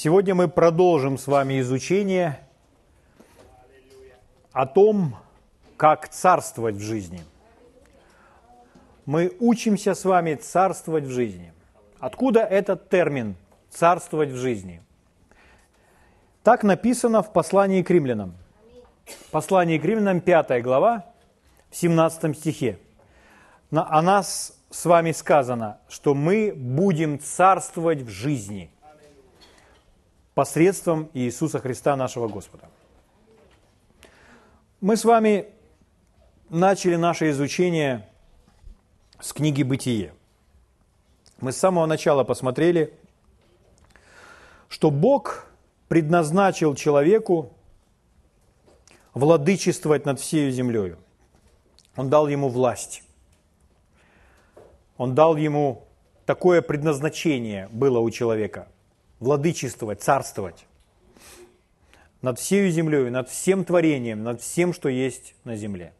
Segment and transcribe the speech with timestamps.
[0.00, 2.38] Сегодня мы продолжим с вами изучение
[4.52, 5.16] о том,
[5.76, 7.20] как царствовать в жизни.
[9.06, 11.52] Мы учимся с вами царствовать в жизни.
[11.98, 13.34] Откуда этот термин
[13.70, 14.82] «царствовать в жизни»?
[16.44, 18.34] Так написано в послании к римлянам.
[19.32, 21.06] Послание к римлянам, 5 глава,
[21.70, 22.78] в 17 стихе.
[23.72, 28.70] О нас с вами сказано, что мы будем царствовать в жизни
[30.38, 32.68] посредством Иисуса Христа нашего Господа.
[34.80, 35.46] Мы с вами
[36.48, 38.08] начали наше изучение
[39.18, 40.14] с книги «Бытие».
[41.40, 42.94] Мы с самого начала посмотрели,
[44.68, 45.46] что Бог
[45.88, 47.52] предназначил человеку
[49.14, 50.94] владычествовать над всей землей.
[51.96, 53.02] Он дал ему власть.
[54.98, 55.88] Он дал ему
[56.26, 58.68] такое предназначение было у человека–
[59.20, 60.66] владычествовать, царствовать
[62.22, 65.92] над всей землей, над всем творением, над всем, что есть на земле.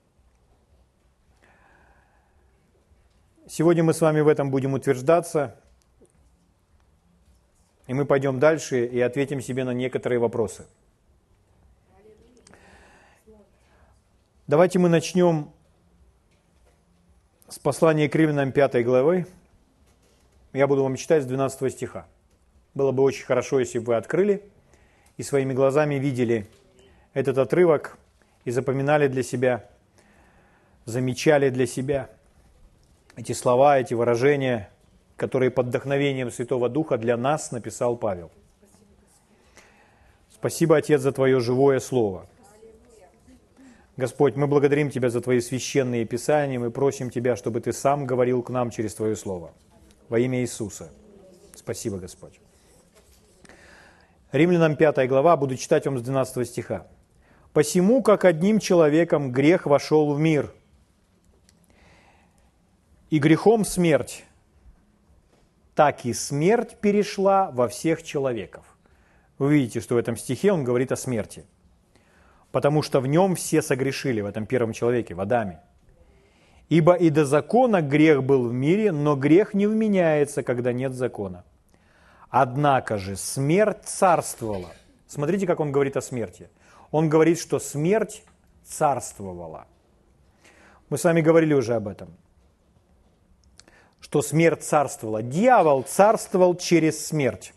[3.49, 5.59] Сегодня мы с вами в этом будем утверждаться,
[7.87, 10.67] и мы пойдем дальше и ответим себе на некоторые вопросы.
[14.47, 15.53] Давайте мы начнем
[17.49, 19.27] с послания к Римлянам 5 главы.
[20.53, 22.07] Я буду вам читать с 12 стиха.
[22.79, 24.41] Было бы очень хорошо, если бы вы открыли
[25.17, 26.47] и своими глазами видели
[27.13, 27.99] этот отрывок
[28.45, 29.65] и запоминали для себя,
[30.85, 32.09] замечали для себя
[33.17, 34.71] эти слова, эти выражения,
[35.17, 38.31] которые под вдохновением Святого Духа для нас написал Павел.
[40.33, 42.29] Спасибо, Отец, за Твое живое Слово–
[43.97, 48.45] Господь, мы благодарим Тебя за Твои священные писания, мы просим Тебя, чтобы Ты сам говорил
[48.45, 49.51] к нам через Твое Слово.
[50.09, 50.93] Во имя Иисуса.
[51.57, 52.39] Спасибо, Господь.
[54.33, 56.87] Римлянам 5 глава, буду читать вам с 12 стиха.
[57.53, 60.53] «Посему, как одним человеком грех вошел в мир,
[63.11, 64.25] и грехом смерть,
[65.75, 68.65] так и смерть перешла во всех человеков».
[69.39, 71.45] Вы видите, что в этом стихе он говорит о смерти–
[72.53, 75.61] потому что в нем все согрешили, в этом первом человеке, в Адаме.
[76.69, 81.45] Ибо и до закона грех был в мире, но грех не вменяется, когда нет закона.
[82.31, 84.71] Однако же смерть царствовала.
[85.07, 86.51] Смотрите, как он говорит о смерти.
[86.91, 88.23] Он говорит, что смерть
[88.65, 89.67] царствовала.
[90.91, 92.15] Мы с вами говорили уже об этом.
[94.01, 95.23] Что смерть царствовала.
[95.23, 97.53] Дьявол царствовал через смерть.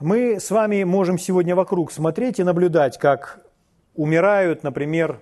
[0.00, 3.46] Мы с вами можем сегодня вокруг смотреть и наблюдать, как
[3.94, 5.20] умирают, например,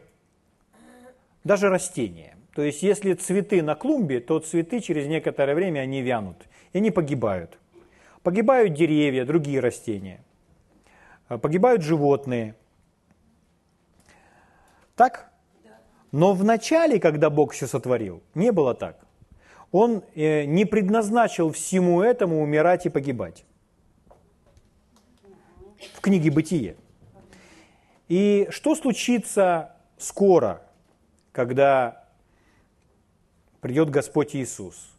[1.45, 2.37] даже растения.
[2.55, 6.37] То есть, если цветы на клумбе, то цветы через некоторое время они вянут,
[6.73, 7.59] и они погибают.
[8.23, 10.23] Погибают деревья, другие растения.
[11.29, 12.55] Погибают животные.
[14.97, 15.31] Так?
[16.13, 18.99] Но в начале, когда Бог все сотворил, не было так.
[19.71, 23.45] Он э, не предназначил всему этому умирать и погибать
[25.95, 26.77] в книге «Бытие».
[28.09, 30.63] И что случится скоро,
[31.33, 32.09] когда
[33.61, 34.91] придет Господь Иисус,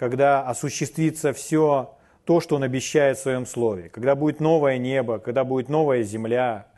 [0.00, 1.94] когда осуществится все
[2.24, 6.68] то, что Он обещает в Своем Слове, когда будет новое небо, когда будет новая земля.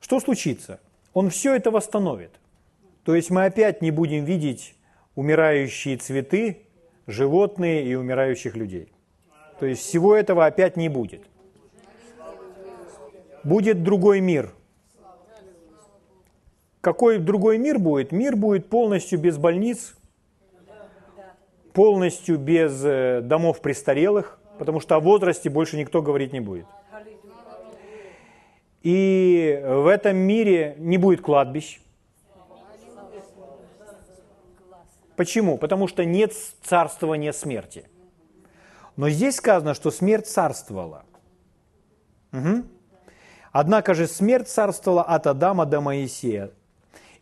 [0.00, 0.80] Что случится?
[1.14, 2.32] Он все это восстановит.
[3.04, 4.74] То есть мы опять не будем видеть
[5.14, 6.62] умирающие цветы,
[7.06, 8.92] животные и умирающих людей.
[9.60, 11.22] То есть всего этого опять не будет–
[13.44, 14.52] будет другой мир.
[16.80, 18.10] Какой другой мир будет?
[18.10, 19.94] Мир будет полностью без больниц,
[21.76, 26.64] полностью без э, домов престарелых, потому что о возрасте больше никто говорить не будет.
[28.82, 31.80] И в этом мире не будет кладбищ.
[35.16, 35.58] Почему?
[35.58, 36.32] Потому что нет
[36.62, 37.84] царствования смерти.
[38.96, 41.04] Но здесь сказано, что смерть царствовала.
[42.32, 42.64] Угу.
[43.52, 46.52] Однако же смерть царствовала от Адама до Моисея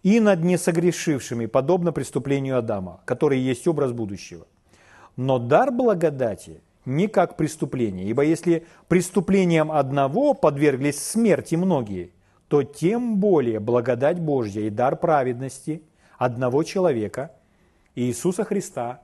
[0.04, 4.46] и над несогрешившими, подобно преступлению Адама, который есть образ будущего.
[5.16, 12.12] Но дар благодати не как преступление, ибо если преступлением одного подверглись смерти многие,
[12.48, 15.82] то тем более благодать Божья и дар праведности
[16.18, 17.32] одного человека,
[17.94, 19.02] Иисуса Христа,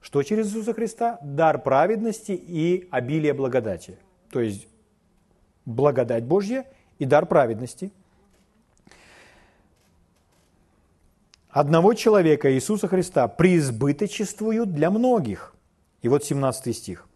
[0.00, 3.98] что через Иисуса Христа дар праведности и обилие благодати.
[4.30, 4.68] То есть
[5.64, 6.64] благодать Божья
[7.00, 7.90] и дар праведности.
[11.50, 15.54] Одного человека, Иисуса Христа, преизбыточествуют для многих.
[16.02, 17.08] И вот 17 стих.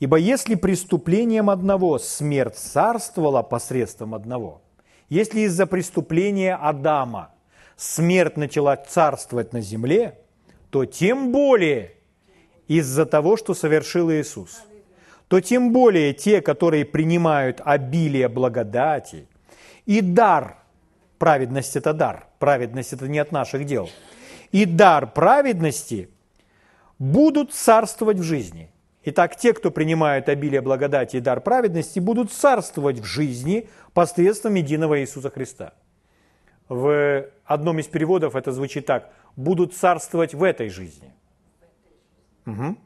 [0.00, 4.62] Ибо если преступлением одного смерть царствовала посредством одного,
[5.08, 7.32] если из-за преступления Адама
[7.76, 10.18] смерть начала царствовать на земле,
[10.70, 11.94] то тем более
[12.66, 14.62] из-за того, что совершил Иисус,
[15.28, 19.26] то тем более те, которые принимают обилие благодати
[19.86, 20.57] и дар,
[21.18, 23.90] праведность– это дар, праведность– это не от наших дел,
[24.52, 26.08] и дар праведности
[26.98, 28.70] будут царствовать в жизни–
[29.10, 35.00] Итак, те, кто принимают обилие благодати и дар праведности, будут царствовать в жизни посредством единого
[35.00, 35.72] Иисуса Христа.
[36.68, 39.10] В одном из переводов это звучит так.
[39.34, 41.14] Будут царствовать в этой жизни.
[42.44, 42.76] Угу.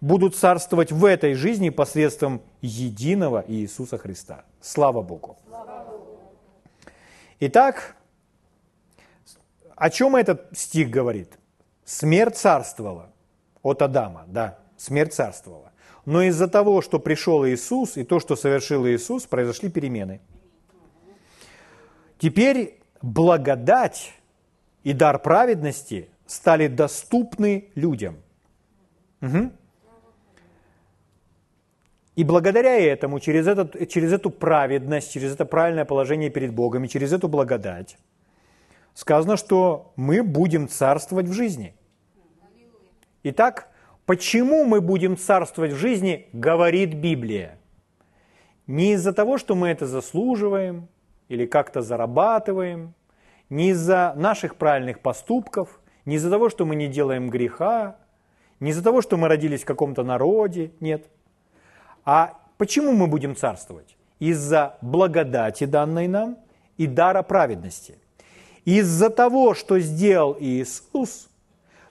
[0.00, 4.44] Будут царствовать в этой жизни посредством единого Иисуса Христа.
[4.60, 5.36] Слава Богу.
[7.40, 7.96] Итак,
[9.76, 11.38] о чем этот стих говорит?
[11.84, 13.12] Смерть царствовала
[13.62, 15.72] от Адама, да, смерть царствовала.
[16.04, 20.20] Но из-за того, что пришел Иисус и то, что совершил Иисус, произошли перемены.
[22.18, 24.12] Теперь благодать
[24.82, 28.16] и дар праведности стали доступны людям.
[29.20, 29.52] Угу.
[32.18, 36.88] И благодаря этому, через, этот, через эту праведность, через это правильное положение перед Богом и
[36.88, 37.96] через эту благодать,
[38.94, 41.74] сказано, что мы будем царствовать в жизни.
[43.22, 43.68] Итак,
[44.08, 47.58] Почему мы будем царствовать в жизни, говорит Библия.
[48.66, 50.88] Не из-за того, что мы это заслуживаем
[51.28, 52.94] или как-то зарабатываем,
[53.50, 57.98] не из-за наших правильных поступков, не из-за того, что мы не делаем греха,
[58.60, 61.04] не из-за того, что мы родились в каком-то народе, нет.
[62.04, 63.96] А почему мы будем царствовать?
[64.18, 66.36] Из-за благодати, данной нам,
[66.76, 67.98] и дара праведности.
[68.64, 71.28] Из-за того, что сделал Иисус,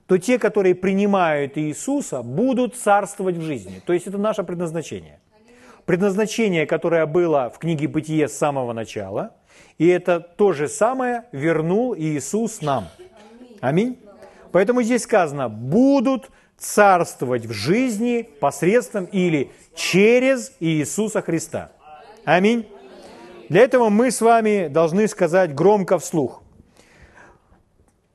[0.07, 3.81] то те, которые принимают Иисуса, будут царствовать в жизни.
[3.85, 5.19] То есть это наше предназначение.
[5.85, 9.31] Предназначение, которое было в книге «Бытие» с самого начала,
[9.77, 12.87] и это то же самое вернул Иисус нам.
[13.59, 13.99] Аминь.
[14.51, 21.71] Поэтому здесь сказано, будут царствовать в жизни посредством или через Иисуса Христа.
[22.25, 22.67] Аминь.
[23.49, 26.43] Для этого мы с вами должны сказать громко вслух.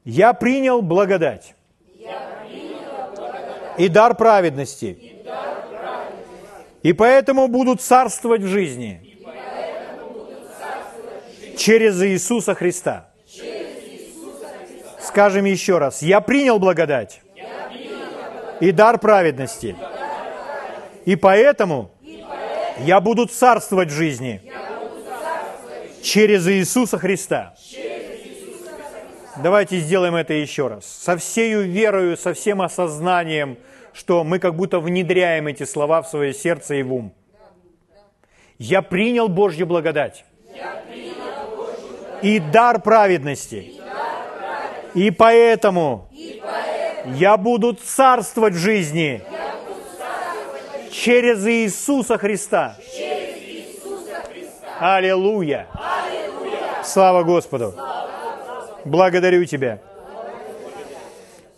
[0.04, 1.54] Я принял благодать
[3.78, 4.98] и дар праведности.
[6.82, 9.16] И поэтому будут царствовать в жизни
[11.56, 13.08] через Иисуса Христа.
[15.00, 17.21] Скажем еще раз, я принял благодать
[18.62, 19.74] и дар праведности.
[21.04, 21.90] И поэтому
[22.78, 24.40] я буду царствовать в жизни
[26.00, 27.54] через Иисуса Христа.
[29.42, 30.86] Давайте сделаем это еще раз.
[30.86, 33.58] Со всею верою, со всем осознанием,
[33.92, 37.12] что мы как будто внедряем эти слова в свое сердце и в ум.
[38.58, 40.24] Я принял Божью благодать.
[42.22, 43.72] И дар праведности.
[44.94, 46.08] И поэтому,
[47.06, 49.22] я буду царствовать в жизни
[50.90, 52.76] через Иисуса Христа.
[54.78, 55.68] Аллилуйя.
[56.82, 57.74] Слава Господу.
[58.84, 59.80] Благодарю Тебя.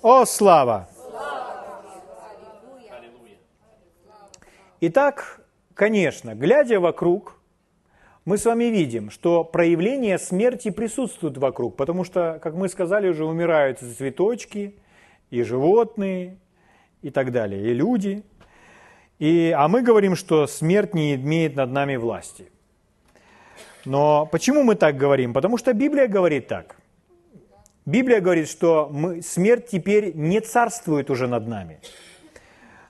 [0.02, 0.86] О, слава!
[4.80, 5.40] Итак,
[5.72, 7.38] конечно, глядя вокруг,
[8.26, 13.24] мы с вами видим, что проявления смерти присутствуют вокруг, потому что, как мы сказали, уже
[13.24, 14.74] умирают цветочки,
[15.34, 16.38] и животные,
[17.02, 18.22] и так далее, и люди.
[19.18, 22.50] И, а мы говорим, что смерть не имеет над нами власти.
[23.84, 25.32] Но почему мы так говорим?
[25.32, 26.76] Потому что Библия говорит так–
[27.86, 31.80] Библия говорит, что мы, смерть теперь не царствует уже над нами.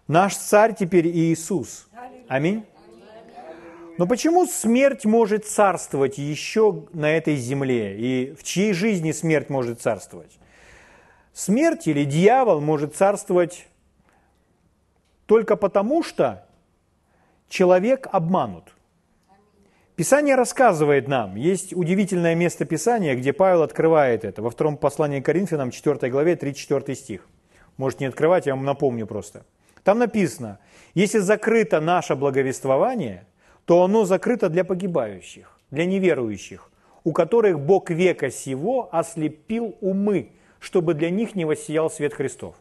[0.07, 1.89] Наш царь теперь Иисус.
[2.29, 2.65] Аминь.
[3.99, 7.97] Но почему смерть может царствовать еще на этой земле?
[7.99, 10.39] И в чьей жизни смерть может царствовать?
[11.35, 13.67] Смерть или дьявол может царствовать
[15.27, 16.47] только потому, что
[17.49, 18.73] человек обманут.
[19.97, 25.27] Писание рассказывает нам, есть удивительное место Писания, где Павел открывает это, во втором послании к
[25.27, 27.27] Коринфянам, 4 главе, 3-4 стих.
[27.79, 29.45] Можете не открывать, я вам напомню просто.
[29.83, 30.61] Там написано,
[30.95, 33.27] если закрыто наше благовествование,
[33.65, 36.71] то оно закрыто для погибающих, для неверующих,
[37.03, 40.31] у которых Бог века сего ослепил умы,
[40.65, 42.55] чтобы для них не воссиял свет Христов.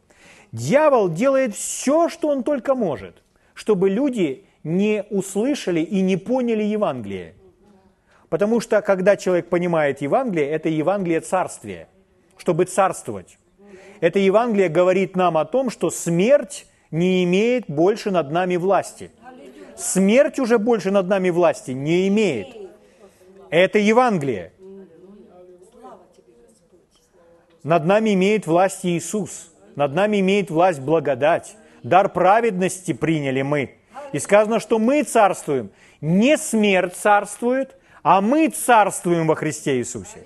[0.51, 7.33] Дьявол делает все, что он только может, чтобы люди не услышали и не поняли Евангелие.
[8.29, 11.87] Потому что, когда человек понимает Евангелие, это Евангелие царствия,
[12.37, 13.37] чтобы царствовать.
[14.01, 19.11] Это Евангелие говорит нам о том, что смерть не имеет больше над нами власти.
[19.77, 22.47] Смерть уже больше над нами власти не имеет.
[23.49, 24.51] Это Евангелие.
[27.63, 29.51] Над нами имеет власть Иисус.
[29.75, 31.55] Над нами имеет власть благодать.
[31.81, 33.75] Дар праведности приняли мы.
[34.11, 35.71] И сказано, что мы царствуем.
[36.01, 40.19] Не смерть царствует, а мы царствуем во Христе Иисусе.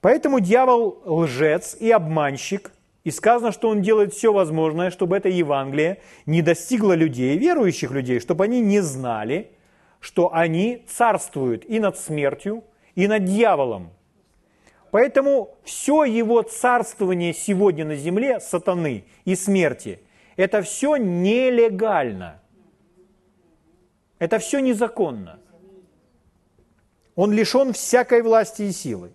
[0.00, 2.72] Поэтому дьявол лжец и обманщик,
[3.04, 8.20] и сказано, что он делает все возможное, чтобы это Евангелие не достигло людей, верующих людей,
[8.20, 9.50] чтобы они не знали,
[10.00, 12.64] что они царствуют и над смертью,
[12.94, 13.90] и над дьяволом.
[14.96, 20.00] Поэтому все его царствование сегодня на земле, сатаны и смерти,
[20.36, 22.40] это все нелегально.
[24.18, 25.38] Это все незаконно.
[27.14, 29.10] Он лишен всякой власти и силы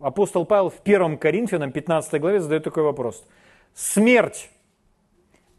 [0.00, 3.24] апостол Павел в 1 Коринфянам 15 главе задает такой вопрос.
[3.74, 4.50] Смерть,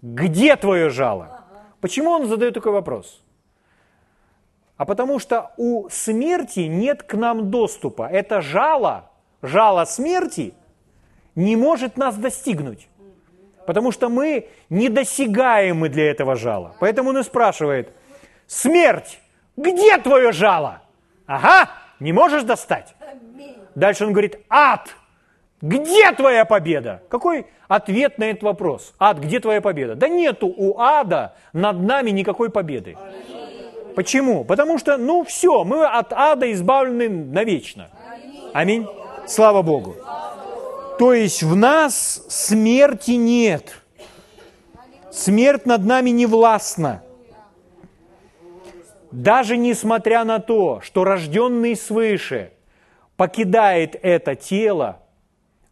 [0.01, 1.46] где твое жало?
[1.80, 3.25] Почему он задает такой вопрос?
[4.77, 8.10] А потому что у смерти нет к нам доступа.
[8.12, 9.10] Это жало,
[9.41, 10.53] жало смерти
[11.36, 12.88] не может нас достигнуть.
[13.65, 16.75] Потому что мы недосягаемы для этого жала.
[16.79, 17.91] Поэтому он и спрашивает,
[18.48, 19.20] смерть,
[19.58, 20.82] где твое жало?
[21.25, 22.96] Ага, не можешь достать?
[23.74, 24.96] Дальше он говорит, ад,
[25.62, 27.01] где твоя победа?
[27.10, 28.94] Какой ответ на этот вопрос?
[29.00, 29.96] Ад, где твоя победа?
[29.96, 32.96] Да нету у ада над нами никакой победы.
[33.96, 34.44] Почему?
[34.44, 37.90] Потому что, ну все, мы от ада избавлены навечно.
[38.54, 38.88] Аминь.
[39.28, 39.96] Слава Богу.
[41.00, 43.82] То есть в нас смерти нет.
[45.12, 47.02] Смерть над нами не властна.
[49.12, 52.52] Даже несмотря на то, что рожденный свыше–
[53.18, 55.00] покидает это тело,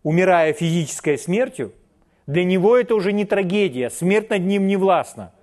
[0.01, 1.73] умирая физической смертью,
[2.25, 5.33] для него это уже не трагедия, смерть над ним не властна.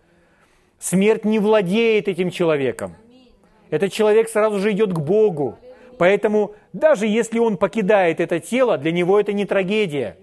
[0.81, 2.97] Смерть не владеет этим человеком.
[3.69, 5.59] Этот человек сразу же идет к Богу.
[5.99, 10.17] Поэтому даже если он покидает это тело, для него это не трагедия.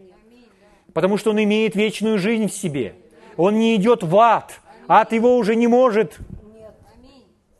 [0.93, 2.95] Потому что он имеет вечную жизнь в себе.
[3.37, 4.59] Он не идет в ад.
[4.87, 6.17] Ад его уже не может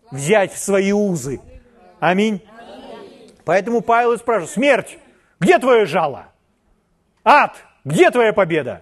[0.10, 1.40] взять в свои узы.
[2.00, 2.42] Аминь.
[3.46, 4.98] Поэтому Павел спрашивает, смерть,
[5.40, 6.28] где твое жало?
[7.24, 8.82] Ад, где твоя победа?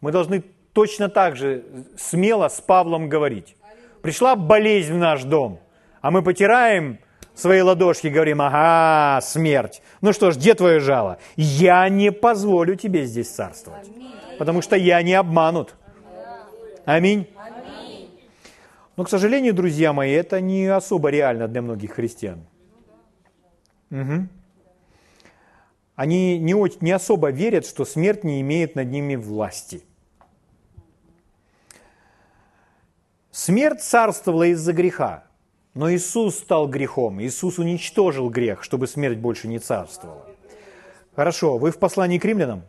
[0.00, 1.64] Мы должны точно так же
[1.96, 3.56] смело с Павлом говорить.
[4.02, 5.60] Пришла болезнь в наш дом,
[6.00, 6.98] а мы потираем
[7.34, 9.82] свои ладошки говорим, ага, смерть.
[10.00, 11.18] Ну что ж, где твое жало?
[11.36, 13.88] Я не позволю тебе здесь царствовать,
[14.38, 15.74] потому что я не обманут.
[16.84, 17.28] Аминь.
[18.96, 22.44] Но, к сожалению, друзья мои, это не особо реально для многих христиан.
[23.90, 24.28] Угу.
[25.94, 29.82] Они не, не особо верят, что смерть не имеет над ними власти.
[33.38, 35.22] Смерть царствовала из-за греха,
[35.72, 37.22] но Иисус стал грехом.
[37.22, 40.26] Иисус уничтожил грех, чтобы смерть больше не царствовала.
[41.14, 42.64] Хорошо, вы в послании к римлянам?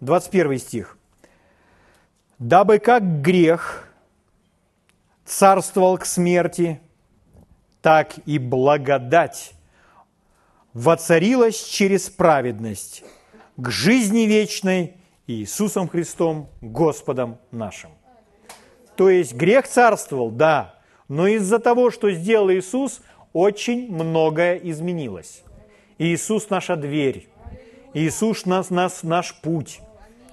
[0.00, 0.98] 21 стих.
[2.38, 3.88] «Дабы как грех
[5.24, 6.78] царствовал к смерти,
[7.80, 9.54] так и благодать
[10.74, 13.02] воцарилась через праведность
[13.56, 17.92] к жизни вечной Иисусом Христом, Господом нашим.
[18.96, 20.74] То есть грех царствовал, да,
[21.08, 23.00] но из-за того, что сделал Иисус,
[23.32, 25.42] очень многое изменилось.
[25.98, 27.28] Иисус наша дверь,
[27.92, 29.80] Иисус нас, нас, наш путь,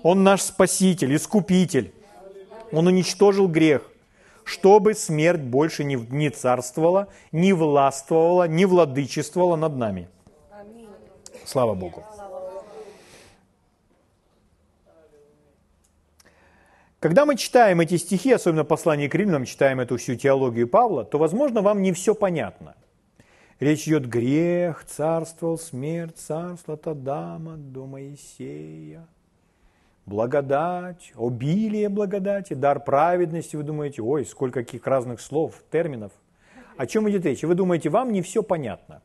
[0.04, 1.94] Он наш Спаситель, Искупитель.
[2.72, 3.90] Он уничтожил грех,
[4.44, 10.08] чтобы смерть больше не, не царствовала, не властвовала, не владычествовала над нами–
[11.46, 12.04] Слава Богу.
[17.02, 21.18] Когда мы читаем эти стихи, особенно послание к римлянам, читаем эту всю теологию Павла, то,
[21.18, 22.76] возможно, вам не все понятно.
[23.60, 29.08] Речь идет грех, царствовал, смерть, царство Тадама до Моисея,
[30.06, 33.56] благодать, обилие благодати, дар праведности.
[33.56, 36.12] Вы думаете, ой, сколько каких разных слов, терминов.
[36.78, 37.42] О чем идет речь?
[37.42, 39.02] Вы думаете, вам не все понятно.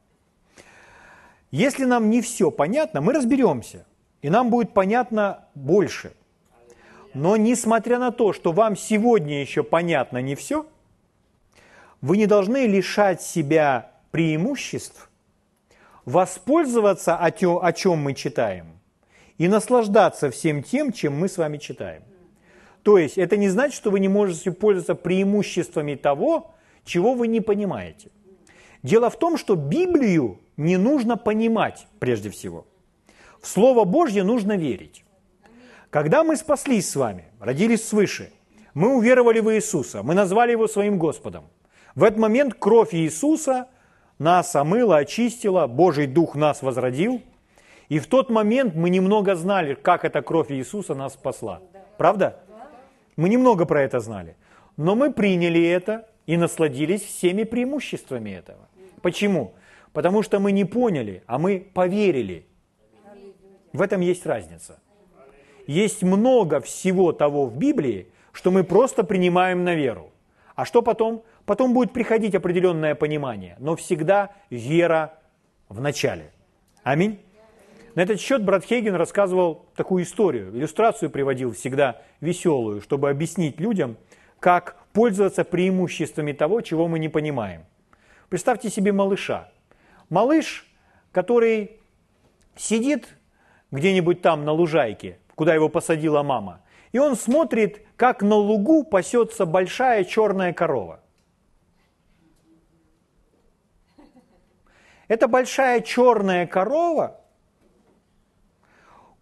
[1.50, 3.86] Если нам не все понятно, мы разберемся,
[4.20, 6.12] и нам будет понятно больше.
[7.16, 10.66] Но несмотря на то, что вам сегодня еще понятно не все,
[12.02, 15.11] вы не должны лишать себя преимуществ,
[16.04, 18.66] воспользоваться о, тем, о чем мы читаем,
[19.38, 22.02] и наслаждаться всем тем, чем мы с вами читаем.
[22.82, 26.54] То есть это не значит, что вы не можете пользоваться преимуществами того,
[26.85, 28.11] чего вы не понимаете.
[28.82, 32.66] Дело в том, что Библию не нужно понимать прежде всего.
[33.40, 35.05] В Слово Божье нужно верить.
[35.96, 38.30] Когда мы спаслись с вами, родились свыше,
[38.74, 41.44] Мы уверовали в Иисуса, мы назвали Его своим Господом.
[41.94, 43.68] В этот момент кровь Иисуса
[44.18, 47.22] нас омыла, очистила, Божий Дух нас возродил.
[47.88, 51.62] И в тот момент мы немного знали, как эта кровь Иисуса нас спасла.
[51.96, 52.40] Правда?
[53.16, 54.36] Мы немного про это знали.
[54.76, 58.68] Но мы приняли это и насладились всеми преимуществами этого.
[59.00, 59.54] Почему?
[59.94, 62.46] Потому что мы не поняли, а мы поверили.
[63.72, 64.78] В этом есть разница.
[65.66, 70.12] Есть много всего того в Библии, что мы просто принимаем на веру.
[70.54, 71.23] А что потом?
[71.44, 75.18] Потом будет приходить определенное понимание, но всегда вера
[75.68, 76.32] в начале.
[76.82, 77.20] Аминь.
[77.94, 83.96] На этот счет брат Хейген рассказывал такую историю, иллюстрацию приводил всегда веселую, чтобы объяснить людям,
[84.38, 87.64] как пользоваться преимуществами того, чего мы не понимаем.
[88.28, 89.49] Представьте себе малыша.
[90.11, 90.66] Малыш,
[91.11, 91.80] который
[92.54, 93.08] сидит
[93.70, 99.46] где-нибудь там на лужайке, куда его посадила мама, и он смотрит, как на лугу пасется
[99.46, 101.00] большая черная корова.
[105.06, 107.20] Эта большая черная корова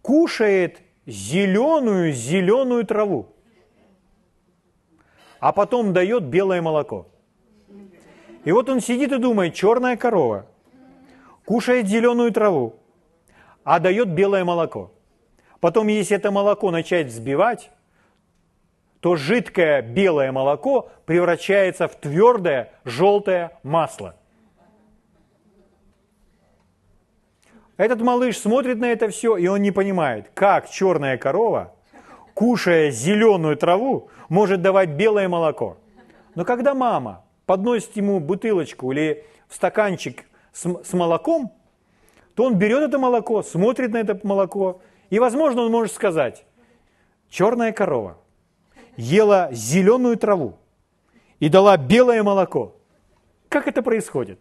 [0.01, 3.35] кушает зеленую-зеленую траву,
[5.41, 7.09] а потом дает белое молоко.
[8.45, 10.47] И вот он сидит и думает, черная корова
[11.45, 12.77] кушает зеленую траву,
[13.65, 14.94] а дает белое молоко.
[15.65, 17.71] Потом, если это молоко начать взбивать,
[19.01, 24.15] то жидкое белое молоко превращается в твердое желтое масло–
[27.79, 31.75] Этот малыш смотрит на это все, и он не понимает, как черная корова,
[32.35, 35.79] кушая зеленую траву, может давать белое молоко.
[36.35, 41.53] Но когда мама подносит ему бутылочку или стаканчик с, с молоком,
[42.35, 44.83] то он берет это молоко, смотрит на это молоко,
[45.15, 46.45] и, возможно, он может сказать,
[47.31, 48.19] черная корова
[48.97, 50.57] ела зеленую траву
[51.39, 52.75] и дала белое молоко.
[53.49, 54.41] Как это происходит?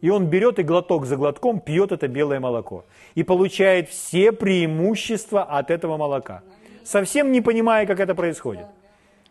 [0.00, 2.86] И он берет и глоток за глотком пьет это белое молоко.
[3.14, 6.44] И получает все преимущества от этого молока.
[6.82, 8.68] Совсем не понимая, как это происходит.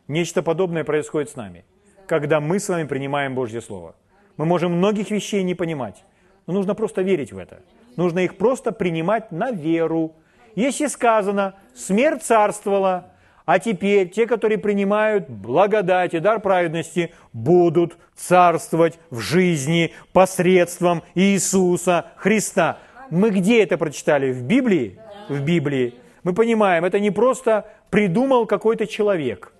[0.07, 1.65] Нечто подобное происходит с нами,
[2.05, 3.95] когда мы с вами принимаем Божье Слово.
[4.37, 6.03] Мы можем многих вещей не понимать,
[6.45, 7.63] но нужно просто верить в это.
[7.95, 10.13] Нужно их просто принимать на веру.
[10.59, 13.13] Если сказано, смерть царствовала,
[13.45, 22.07] а теперь те, которые принимают благодать и дар праведности, будут царствовать в жизни посредством Иисуса
[22.17, 22.79] Христа.
[23.09, 24.33] Мы где это прочитали?
[24.33, 24.99] В Библии?
[25.29, 25.93] В Библии.
[26.23, 29.53] Мы понимаем, это не просто придумал какой-то человек,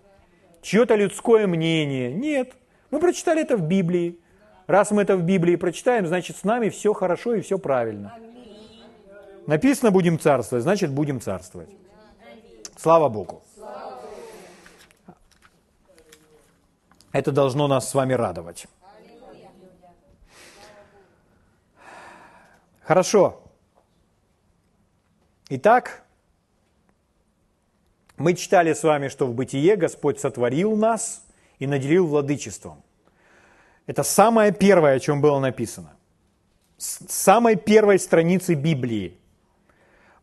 [0.62, 2.12] чье-то людское мнение.
[2.12, 2.56] Нет,
[2.92, 4.20] мы прочитали это в Библии.
[4.68, 8.18] Раз мы это в Библии прочитаем, значит, с нами все хорошо и все правильно.
[9.50, 11.70] Написано «будем царствовать», значит, будем царствовать.
[12.78, 13.42] Слава Богу.
[17.12, 18.68] Это должно нас с вами радовать.
[22.84, 23.42] Хорошо.
[25.50, 26.04] Итак,
[28.18, 31.26] мы читали с вами, что в бытие Господь сотворил нас
[31.58, 32.84] и наделил владычеством.
[33.88, 35.96] Это самое первое, о чем было написано.
[36.78, 39.19] С самой первой страницы Библии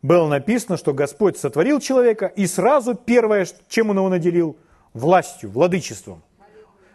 [0.07, 4.55] было написано, что Господь сотворил человека, и сразу первое, чем он его наделил,
[4.93, 6.23] властью, владычеством.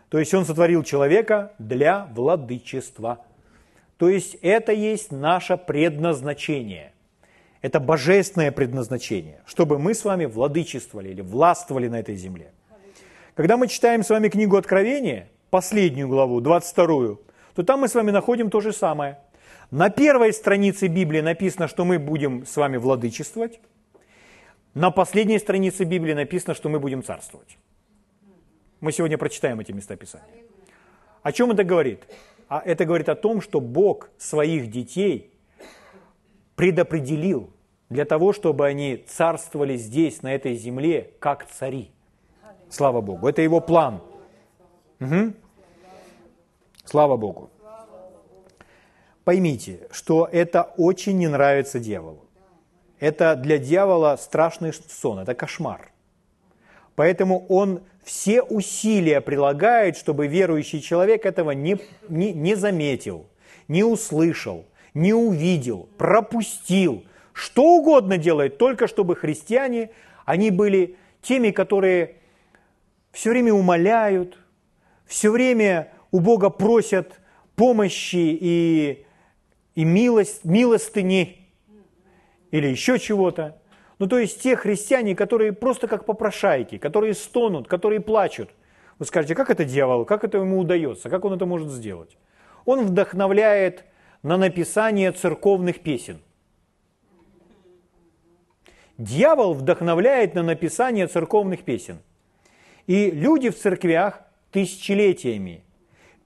[0.09, 3.25] То есть он сотворил человека для владычества.
[3.98, 6.92] То есть это есть наше предназначение.
[7.61, 12.51] Это божественное предназначение, чтобы мы с вами владычествовали или властвовали на этой земле.
[13.35, 17.16] Когда мы читаем с вами книгу Откровения, последнюю главу, 22,
[17.55, 19.18] то там мы с вами находим то же самое.
[19.72, 23.58] На первой странице Библии написано, что мы будем с вами владычествовать.
[24.74, 27.56] На последней странице Библии написано, что мы будем царствовать.
[28.80, 30.28] Мы сегодня прочитаем эти места Писания.
[31.22, 32.06] О чем это говорит?
[32.48, 35.32] А это говорит о том, что Бог своих детей
[36.54, 37.48] предопределил
[37.88, 41.90] для того, чтобы они царствовали здесь, на этой земле, как цари.
[42.68, 43.26] Слава Богу.
[43.26, 44.02] Это его план.
[45.00, 45.32] Угу.
[46.85, 47.52] Слава Богу.
[49.24, 52.24] Поймите, что это очень не нравится дьяволу.
[52.98, 55.92] Это для дьявола страшный сон, это кошмар.
[56.94, 63.26] Поэтому он все усилия прилагает, чтобы верующий человек этого не, не, не заметил,
[63.68, 67.04] не услышал, не увидел, пропустил.
[67.32, 69.90] Что угодно делает, только чтобы христиане,
[70.24, 72.16] они были теми, которые
[73.12, 74.37] все время умоляют,
[75.06, 77.20] все время у Бога просят
[77.56, 79.06] помощи и,
[79.74, 81.48] и милость, милостыни
[82.50, 83.58] или еще чего-то.
[83.98, 88.50] Ну, то есть те христиане, которые просто как попрошайки, которые стонут, которые плачут.
[88.98, 92.16] Вы скажете, как это дьявол, как это ему удается, как он это может сделать?
[92.64, 93.85] Он вдохновляет
[94.22, 96.18] на написание церковных песен.
[98.98, 101.98] Дьявол вдохновляет на написание церковных песен.
[102.87, 105.64] И люди в церквях тысячелетиями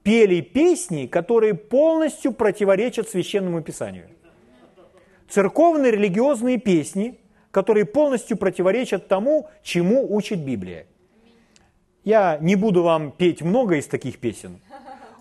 [0.07, 4.07] пели песни, которые полностью противоречат священному писанию.
[5.27, 7.19] Церковные религиозные песни,
[7.51, 10.87] которые полностью противоречат тому, чему учит Библия.
[12.05, 14.61] Я не буду вам петь много из таких песен,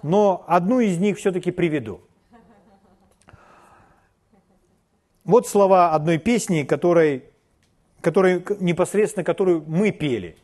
[0.04, 2.00] но одну из них все-таки приведу.
[5.24, 7.24] Вот слова одной песни, которой,
[8.00, 10.36] которой, непосредственно которую мы пели.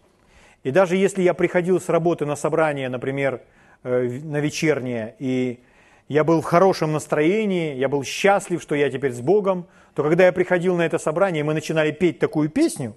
[0.64, 3.42] И даже если я приходил с работы на собрание, например,
[3.82, 5.60] на вечернее, и
[6.08, 10.26] я был в хорошем настроении, я был счастлив, что я теперь с Богом, то когда
[10.26, 12.94] я приходил на это собрание, и мы начинали петь такую песню,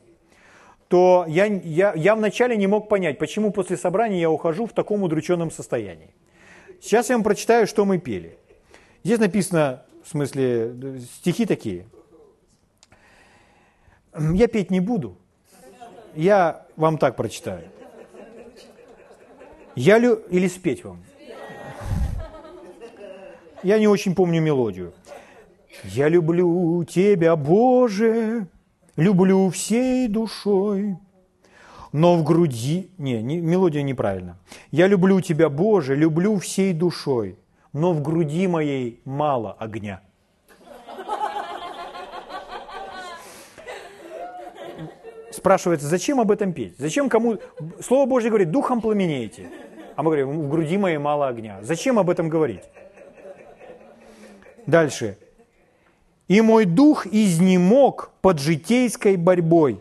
[0.88, 5.04] то я, я, я вначале не мог понять, почему после собрания я ухожу в таком
[5.04, 6.10] удрученном состоянии.
[6.82, 8.38] Сейчас я вам прочитаю, что мы пели.
[9.04, 11.86] Здесь написано, в смысле, стихи такие.
[14.34, 15.18] Я петь не буду.
[16.16, 17.64] Я вам так прочитаю.
[19.76, 20.16] Я лю...
[20.30, 21.04] Или спеть вам?
[23.64, 24.94] Я не очень помню мелодию.
[25.84, 28.48] Я люблю Тебя, Боже,
[28.96, 30.98] люблю всей душой,
[31.92, 32.92] но в груди...
[32.98, 34.38] Не, не мелодия неправильна.
[34.72, 37.38] Я люблю Тебя, Боже, люблю всей душой,
[37.74, 40.02] но в груди моей мало огня.
[45.32, 46.76] Спрашивается, зачем об этом петь?
[46.78, 47.38] Зачем кому...
[47.82, 49.50] Слово Божье говорит, духом пламенеете.
[49.96, 51.60] А мы говорим, в груди моей мало огня.
[51.62, 52.64] Зачем об этом говорить?
[54.66, 55.18] Дальше.
[56.28, 59.80] И мой дух изнемог под житейской борьбой.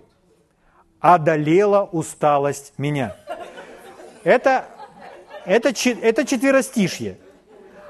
[1.01, 3.17] Одолела усталость меня.
[4.23, 4.67] Это,
[5.45, 7.19] это, это четверостишье.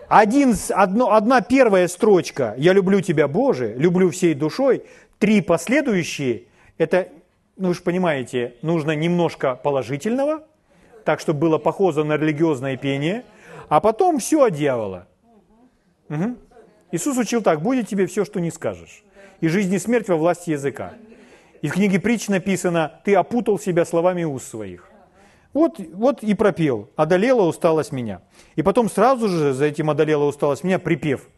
[0.08, 4.84] Один, одно, одна первая строчка «Я люблю тебя, Боже, люблю всей душой»,
[5.18, 6.44] три последующие–
[6.78, 7.08] это,
[7.56, 10.44] ну вы же понимаете, нужно немножко положительного–
[11.04, 13.24] так, чтобы было похоже на религиозное пение,
[13.68, 15.06] а потом все от дьявола.
[16.08, 16.36] Угу.
[16.92, 19.04] Иисус учил так, будет тебе все, что не скажешь.
[19.40, 20.94] И жизнь и смерть во власти языка.
[21.60, 24.90] И в книге притч написано, ты опутал себя словами уст своих.
[25.52, 28.20] Вот, вот и пропел, одолела усталость меня.
[28.56, 31.28] И потом сразу же за этим одолела усталость меня припев.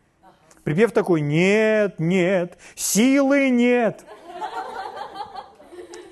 [0.64, 4.04] Припев такой, нет, нет, силы нет.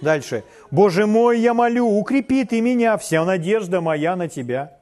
[0.01, 0.45] Дальше.
[0.71, 4.79] Боже мой, я молю, укрепи ты меня, вся надежда моя на тебя.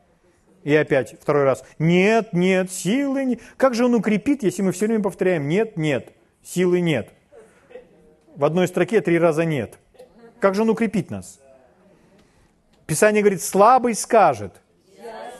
[0.64, 1.64] И опять второй раз.
[1.78, 3.40] Нет, нет, силы нет.
[3.56, 7.10] Как же он укрепит, если мы все время повторяем нет, нет, силы нет.
[8.36, 9.78] В одной строке три раза нет.
[10.40, 11.40] Как же он укрепит нас?
[12.86, 14.54] Писание говорит, слабый скажет.
[14.96, 15.32] Я.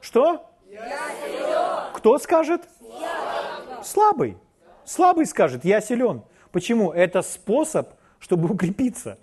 [0.00, 0.50] Что?
[0.70, 1.90] Я.
[1.94, 2.62] Кто скажет?
[2.80, 3.82] Я.
[3.82, 4.36] Слабый.
[4.84, 6.22] Слабый скажет, я силен.
[6.52, 6.92] Почему?
[6.92, 9.18] Это способ, чтобы укрепиться.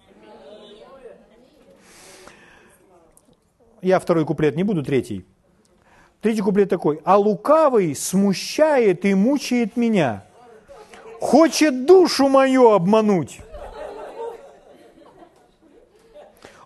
[3.81, 5.25] Я второй куплет не буду, третий.
[6.21, 7.01] Третий куплет такой.
[7.03, 10.23] «А лукавый смущает и мучает меня,
[11.19, 13.39] хочет душу мою обмануть.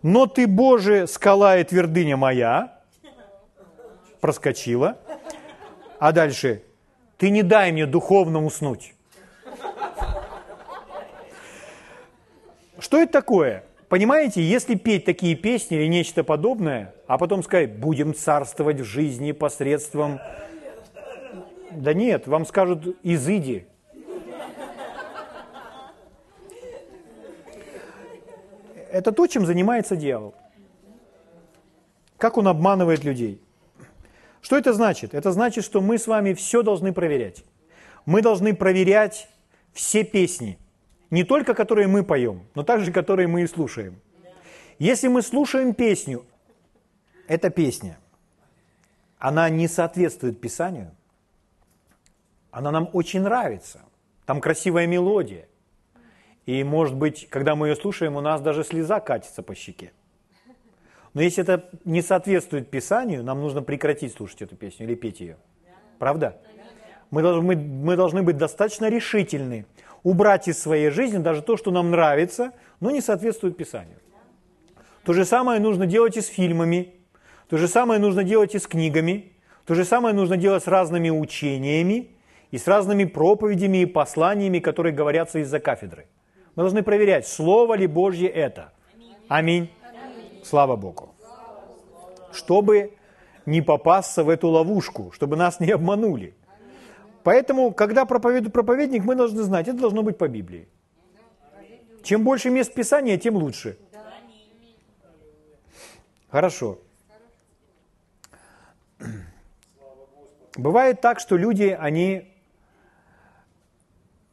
[0.03, 2.79] Но ты, Боже, скала и твердыня моя».
[4.19, 4.97] Проскочила.
[5.99, 6.63] А дальше.
[7.17, 8.93] «Ты не дай мне духовно уснуть».
[12.77, 13.63] Что это такое?
[13.89, 19.31] Понимаете, если петь такие песни или нечто подобное, а потом сказать, будем царствовать в жизни
[19.31, 20.19] посредством...
[21.71, 23.67] Да нет, вам скажут, изыди.
[28.91, 30.33] Это то, чем занимается дьявол.
[32.17, 33.41] Как он обманывает людей.
[34.41, 35.13] Что это значит?
[35.13, 37.43] Это значит, что мы с вами все должны проверять.
[38.05, 39.27] Мы должны проверять
[39.73, 40.57] все песни–
[41.09, 43.99] не только которые мы поем, но также которые мы и слушаем.
[44.79, 46.25] Если мы слушаем песню,
[47.27, 47.97] эта песня,
[49.17, 50.91] она не соответствует Писанию,
[52.51, 53.81] она нам очень нравится,
[54.25, 55.47] там красивая мелодия.
[56.45, 59.91] И, может быть, когда мы ее слушаем, у нас даже слеза катится по щеке.
[61.13, 65.37] Но если это не соответствует Писанию, нам нужно прекратить слушать эту песню или петь ее.
[65.97, 66.37] Правда?
[67.09, 69.65] Мы должны, мы, должны быть достаточно решительны
[70.05, 73.97] убрать из своей жизни даже то, что нам нравится, но не соответствует Писанию.
[75.03, 76.93] То же самое нужно делать и с фильмами,
[77.49, 79.33] то же самое нужно делать и с книгами,
[79.65, 82.11] то же самое нужно делать с разными учениями
[82.51, 86.05] и с разными проповедями и посланиями, которые говорятся из-за кафедры.
[86.55, 88.73] Мы должны проверять, Слово ли Божье это.
[89.27, 89.69] Аминь.
[90.43, 91.15] Слава Богу.
[92.31, 92.93] Чтобы
[93.47, 96.35] не попасться в эту ловушку, чтобы нас не обманули.
[97.25, 100.67] Поэтому, когда проповедует проповедник, мы должны знать, это должно быть по Библии.
[102.03, 103.79] Чем больше мест Писания, тем лучше.
[106.29, 106.77] Хорошо.
[110.55, 112.31] Бывает так, что люди, они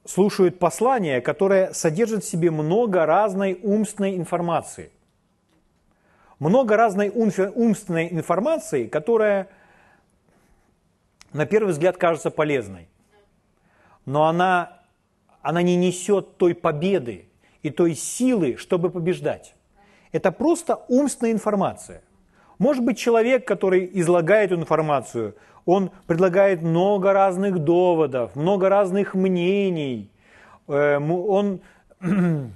[0.04, 4.90] слушают послание, которое содержит в себе много разной умственной информации.
[6.38, 9.48] Много разной умственной информации, которая
[11.32, 12.88] на первый взгляд кажется полезной.
[14.04, 14.80] Но она,
[15.40, 17.26] она не несет той победы
[17.62, 19.54] и той силы, чтобы побеждать.
[20.10, 22.02] Это просто умственная информация.
[22.58, 30.10] Может быть, человек, который излагает информацию, он предлагает много разных доводов, много разных мнений.
[30.68, 31.60] Э, он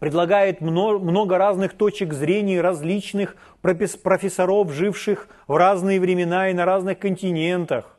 [0.00, 7.96] предлагает много разных точек зрения различных профессоров, живших в разные времена и на разных континентах.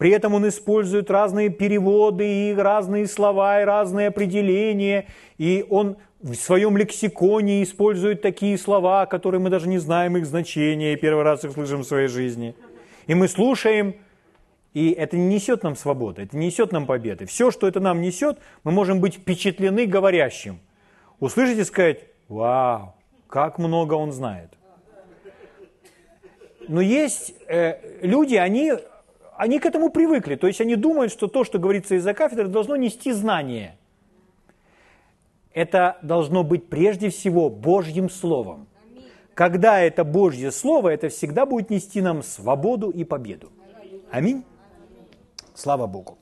[0.00, 5.06] При этом он использует разные переводы и разные слова, и разные определения,
[5.38, 10.94] и он в своем лексиконе использует такие слова, которые мы даже не знаем их значения,
[10.94, 12.56] и первый раз их слышим в своей жизни–
[13.10, 13.96] и мы слушаем,
[14.72, 17.26] и это не несет нам свободы, это не несет нам победы.
[17.26, 20.60] Все, что это нам несет, мы можем быть впечатлены говорящим.
[21.18, 22.94] Услышать и сказать, вау,
[23.26, 24.50] как много он знает.
[26.68, 28.74] Но есть э, люди, они,
[29.40, 30.36] они к этому привыкли.
[30.36, 33.76] То есть они думают, что то, что говорится из-за кафедры, должно нести знание.
[35.52, 38.66] Это должно быть прежде всего Божьим Словом
[39.40, 43.50] когда это Божье Слово, это всегда будет нести нам свободу и победу.
[44.10, 44.44] Аминь.
[45.54, 46.18] Слава Богу.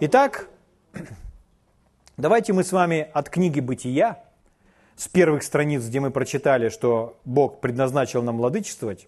[0.00, 0.48] Итак,
[2.16, 4.24] давайте мы с вами от книги «Бытия»,
[4.96, 9.06] с первых страниц, где мы прочитали, что Бог предназначил нам владычествовать,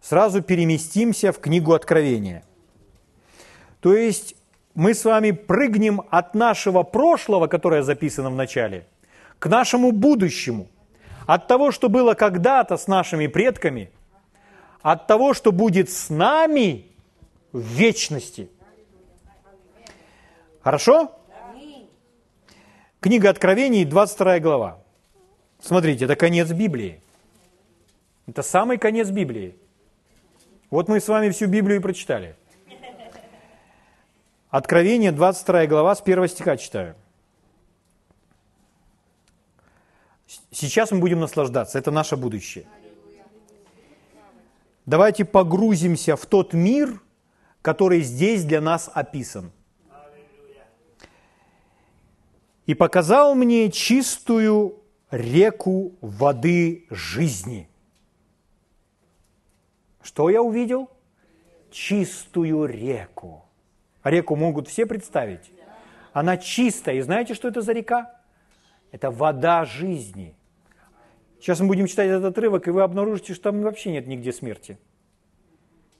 [0.00, 2.44] сразу переместимся в книгу Откровения.
[3.80, 4.34] То есть
[4.74, 8.86] мы с вами прыгнем от нашего прошлого, которое записано в начале,
[9.38, 10.68] к нашему будущему–
[11.28, 13.90] от того, что было когда-то с нашими предками,
[14.80, 16.86] от того, что будет с нами
[17.52, 18.48] в вечности.
[20.62, 21.12] Хорошо?
[23.00, 24.82] Книга Откровений, 22 глава.
[25.60, 27.02] Смотрите, это конец Библии.
[28.26, 29.54] Это самый конец Библии.
[30.70, 32.36] Вот мы с вами всю Библию и прочитали.
[34.50, 36.96] Откровение, 22 глава, с 1 стиха читаю.
[40.50, 42.66] Сейчас мы будем наслаждаться, это наше будущее.
[44.86, 47.00] Давайте погрузимся в тот мир,
[47.60, 49.52] который здесь для нас описан.
[52.64, 54.80] И показал мне чистую
[55.10, 57.68] реку воды жизни.
[60.02, 60.90] Что я увидел?
[61.70, 63.47] Чистую реку.
[64.04, 65.50] Реку могут все представить.
[66.12, 66.96] Она чистая.
[66.96, 68.14] И знаете, что это за река?
[68.90, 70.34] Это вода жизни.
[71.40, 74.78] Сейчас мы будем читать этот отрывок, и вы обнаружите, что там вообще нет нигде смерти.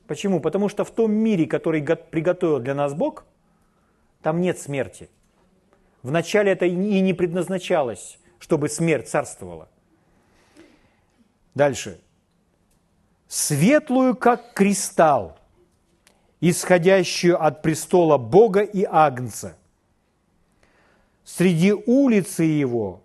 [0.07, 0.41] Почему?
[0.41, 3.27] Потому что в том мире, который приготовил для нас Бог,
[4.23, 5.11] там нет смерти.
[6.03, 9.69] Вначале это и не предназначалось, чтобы смерть царствовала.
[11.55, 12.01] Дальше.
[13.27, 15.38] Светлую, как кристалл,
[16.41, 19.57] исходящую от престола Бога и Агнца–
[21.29, 23.03] среди улицы его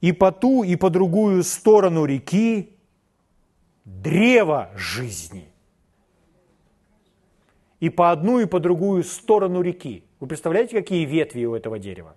[0.00, 2.74] и по ту, и по другую сторону реки
[3.84, 5.46] древо жизни.
[7.80, 10.04] И по одну, и по другую сторону реки.
[10.20, 12.16] Вы представляете, какие ветви у этого дерева?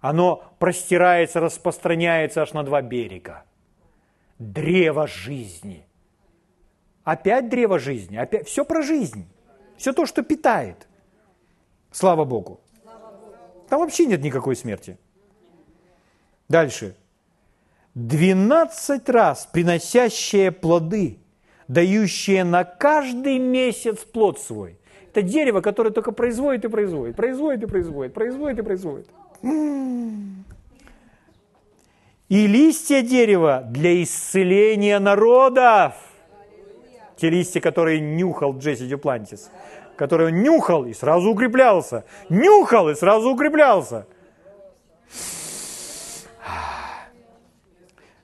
[0.00, 3.44] Оно простирается, распространяется аж на два берега.
[4.40, 5.86] Древо жизни.
[7.04, 8.16] Опять древо жизни.
[8.16, 9.28] Опять все про жизнь.
[9.76, 10.86] Все то, что питает.
[11.90, 12.60] Слава Богу.
[13.68, 14.98] Там вообще нет никакой смерти.
[16.48, 16.96] Дальше.
[17.94, 21.18] Двенадцать раз приносящее плоды,
[21.68, 24.78] дающее на каждый месяц плод свой.
[25.08, 29.08] Это дерево, которое только производит и производит, производит и производит, производит и производит.
[32.28, 35.94] И листья дерева для исцеления народов.
[37.16, 39.50] Те листья, которые нюхал Джесси Дюплантис
[39.96, 42.04] который он нюхал и сразу укреплялся.
[42.28, 44.06] Нюхал и сразу укреплялся.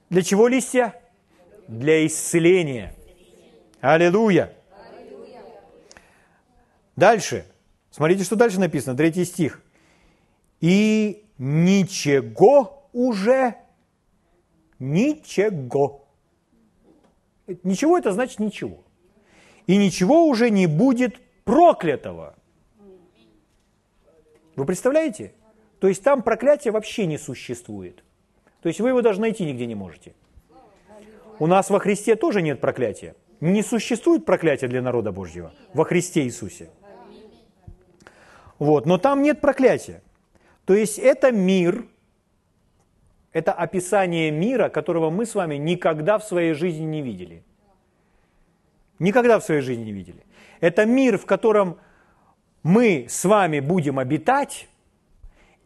[0.09, 1.01] Для чего листья?
[1.69, 2.95] Для исцеления.
[3.81, 4.53] Аллилуйя.
[6.97, 7.47] Дальше.
[7.91, 8.97] Смотрите, что дальше написано.
[8.97, 9.63] Третий стих.
[10.61, 13.55] И ничего уже
[14.79, 16.00] ничего.
[17.63, 18.85] Ничего это значит ничего.
[19.67, 22.35] И ничего уже не будет проклятого.
[24.57, 25.33] Вы представляете?
[25.79, 28.05] То есть там проклятие вообще не существует.
[28.63, 30.15] То есть вы его даже найти нигде не можете.
[31.39, 33.15] У нас во Христе тоже нет проклятия.
[33.41, 36.69] Не существует проклятия для народа Божьего во Христе Иисусе.
[38.59, 40.03] Вот, но там нет проклятия.
[40.67, 41.87] То есть это мир,
[43.33, 47.45] это описание мира, которого мы с вами никогда в своей жизни не видели.
[48.99, 50.25] Никогда в своей жизни не видели.
[50.61, 51.79] Это мир, в котором
[52.63, 54.69] мы с вами будем обитать,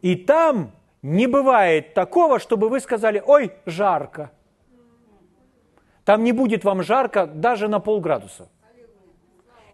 [0.01, 4.31] и там не бывает такого, чтобы вы сказали, ой, жарко.
[6.05, 8.47] Там не будет вам жарко даже на полградуса.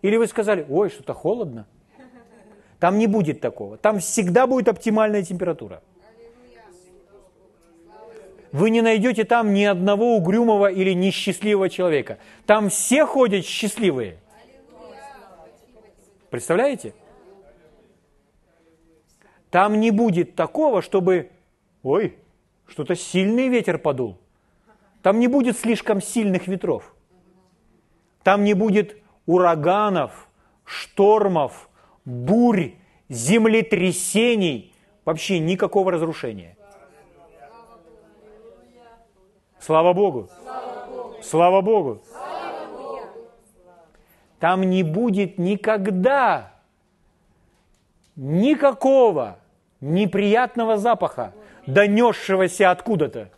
[0.02, 1.68] Или вы сказали, ой, что-то холодно.
[2.80, 3.78] Там не будет такого.
[3.78, 5.84] Там всегда будет оптимальная температура.
[8.52, 12.18] Вы не найдете там ни одного угрюмого или несчастливого человека.
[12.46, 14.18] Там все ходят счастливые.
[16.30, 16.94] Представляете?
[19.50, 21.30] Там не будет такого, чтобы,
[21.84, 22.16] ой,
[22.68, 24.18] что-то сильный ветер подул.
[25.02, 26.94] Там не будет слишком сильных ветров.
[28.24, 30.30] Там не будет ураганов,
[30.64, 31.70] штормов,
[32.06, 32.74] бурь,
[33.10, 34.74] землетрясений,
[35.06, 36.56] вообще никакого разрушения.
[39.62, 40.28] Слава Богу!
[41.22, 42.02] Слава Богу!
[44.40, 46.54] Там не будет никогда
[48.16, 49.38] никакого
[49.80, 51.34] неприятного запаха,
[51.68, 53.30] донесшегося откуда-то.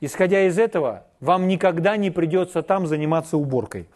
[0.00, 3.88] Исходя из этого, вам никогда не придется там заниматься уборкой.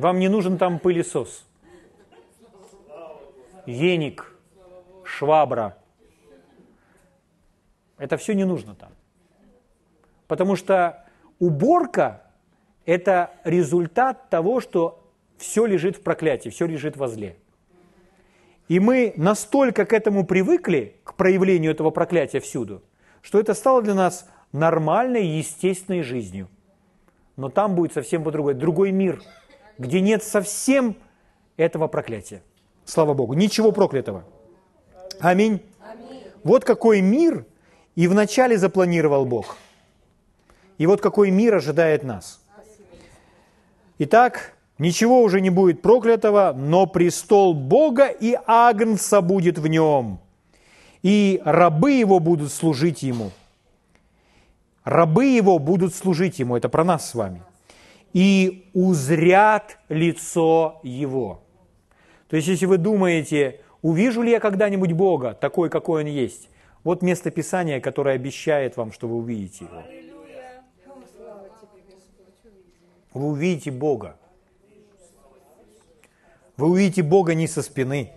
[0.00, 1.44] Вам не нужен там пылесос,
[3.66, 4.34] веник,
[5.04, 5.76] швабра.
[7.98, 8.92] Это все не нужно там.
[10.26, 11.04] Потому что
[11.38, 12.22] уборка–
[12.86, 17.36] это результат того, что все лежит в проклятии, все лежит во зле.
[18.68, 22.82] И мы настолько к этому привыкли, к проявлению этого проклятия всюду,
[23.20, 26.48] что это стало для нас нормальной, естественной жизнью.
[27.36, 28.58] Но там будет совсем по-другому.
[28.58, 29.20] Другой мир,
[29.80, 30.96] где нет совсем
[31.56, 32.42] этого проклятия.
[32.84, 33.34] Слава Богу.
[33.34, 34.24] Ничего проклятого.
[35.18, 35.62] Аминь.
[35.80, 36.22] Аминь.
[36.44, 37.46] Вот какой мир
[37.96, 39.56] и вначале запланировал Бог.
[40.78, 42.40] И вот какой мир ожидает нас.
[43.98, 50.20] Итак, Ничего уже не будет проклятого, но престол Бога и Агнца будет в нем,
[51.02, 53.30] и рабы его будут служить ему.
[54.82, 57.42] Рабы его будут служить ему, это про нас с вами.
[58.12, 61.42] И узрят лицо его.
[62.28, 66.48] То есть, если вы думаете, увижу ли я когда-нибудь Бога, такой, какой Он есть,
[66.82, 69.82] вот место Писания, которое обещает вам, что вы увидите Его.
[73.12, 74.16] Вы увидите Бога.
[76.56, 78.12] Вы увидите Бога не со спины.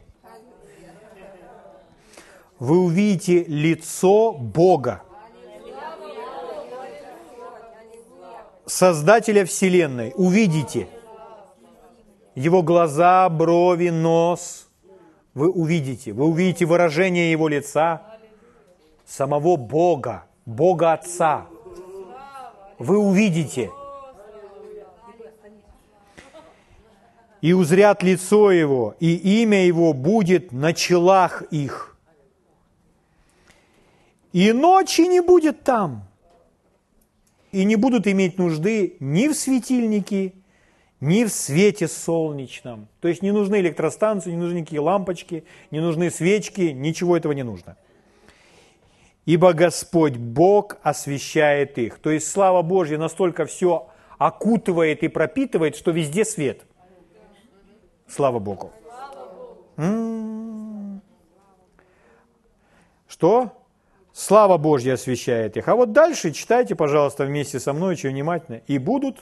[2.60, 5.04] Вы увидите лицо Бога,
[8.66, 10.14] Создателя Вселенной.
[10.16, 10.88] Увидите
[12.36, 14.68] Его глаза, брови, нос.
[15.34, 16.14] Вы увидите.
[16.14, 18.02] Вы увидите выражение Его лица,
[19.06, 21.48] самого Бога, Бога Отца.
[22.80, 23.72] Вы увидите–
[27.44, 31.98] и узрят лицо Его, и имя Его будет на челах их.
[34.32, 36.08] И ночи не будет там,
[37.54, 40.34] и не будут иметь нужды ни в светильнике,
[41.00, 42.90] ни в свете солнечном.
[43.00, 47.44] То есть не нужны электростанции, не нужны никакие лампочки, не нужны свечки, ничего этого не
[47.44, 47.78] нужно.
[49.26, 52.00] Ибо Господь Бог освещает их.
[52.00, 53.88] То есть слава Божья настолько все
[54.18, 56.64] окутывает и пропитывает, что везде свет–
[58.08, 58.72] Слава Богу.
[59.78, 61.02] М-м-м.
[63.08, 63.63] Что?
[64.14, 65.68] Слава Божья освещает их.
[65.68, 68.62] А вот дальше читайте, пожалуйста, вместе со мной очень внимательно.
[68.68, 69.18] И будут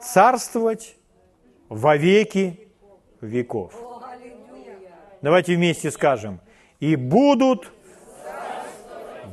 [0.00, 0.96] царствовать
[1.68, 2.68] во веки
[3.20, 3.74] веков.
[5.20, 6.40] Давайте вместе скажем.
[6.80, 7.70] И будут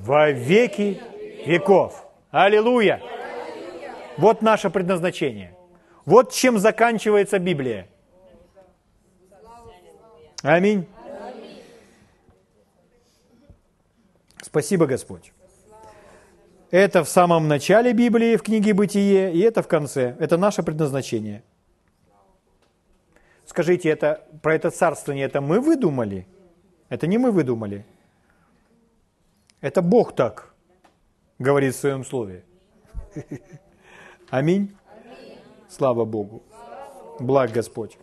[0.02, 1.02] во веки
[1.46, 2.06] веков.
[2.30, 3.02] Аллилуйя!
[4.18, 5.56] Вот наше предназначение.
[6.04, 7.88] Вот чем заканчивается Библия.
[10.44, 10.88] Аминь.
[14.48, 15.34] Спасибо, Господь.
[16.72, 20.16] Это в самом начале Библии, в книге «Бытие», и это в конце.
[20.20, 21.44] Это наше предназначение.
[23.46, 26.26] Скажите, это, про это царствование, это мы выдумали?
[26.88, 27.86] Это не мы выдумали.
[29.60, 30.54] Это Бог так
[31.40, 32.46] говорит в своем слове.
[34.30, 34.74] Аминь.
[35.68, 36.42] Слава Богу.
[37.20, 37.98] Благ Господь.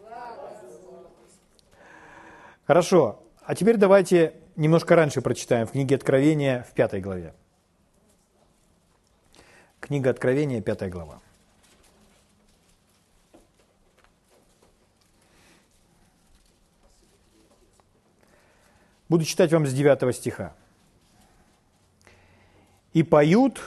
[2.66, 3.22] Хорошо.
[3.46, 7.34] А теперь давайте немножко раньше прочитаем в книге Откровения в пятой главе.
[9.80, 11.20] Книга Откровения, пятая глава.
[19.08, 20.54] Буду читать вам с 9 стиха.
[22.94, 23.60] «И поют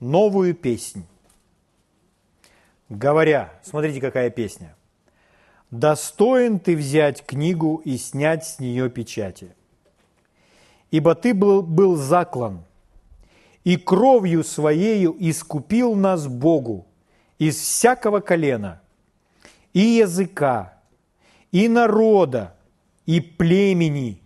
[0.00, 1.06] новую песнь,
[2.88, 4.74] говоря, смотрите, какая песня,
[5.70, 9.54] «Достоин ты взять книгу и снять с нее печати,
[10.90, 12.64] ибо ты был, был заклан,
[13.64, 16.86] и кровью Своею искупил нас Богу
[17.38, 18.80] из всякого колена,
[19.72, 20.80] и языка,
[21.52, 22.56] и народа,
[23.06, 24.22] и племени».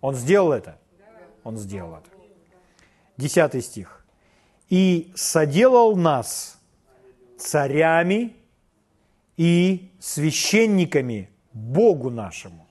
[0.00, 0.78] Он сделал это?
[1.44, 2.10] Он сделал это.
[3.16, 4.04] Десятый стих.
[4.68, 6.58] «И соделал нас
[7.38, 8.34] царями
[9.36, 12.63] и священниками Богу нашему».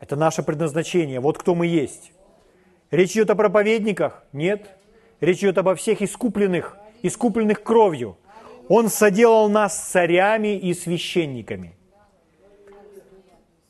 [0.00, 1.20] Это наше предназначение.
[1.20, 2.12] Вот кто мы есть.
[2.90, 4.24] Речь идет о проповедниках?
[4.32, 4.76] Нет.
[5.20, 8.16] Речь идет обо всех искупленных, искупленных кровью.
[8.68, 11.74] Он соделал нас царями и священниками.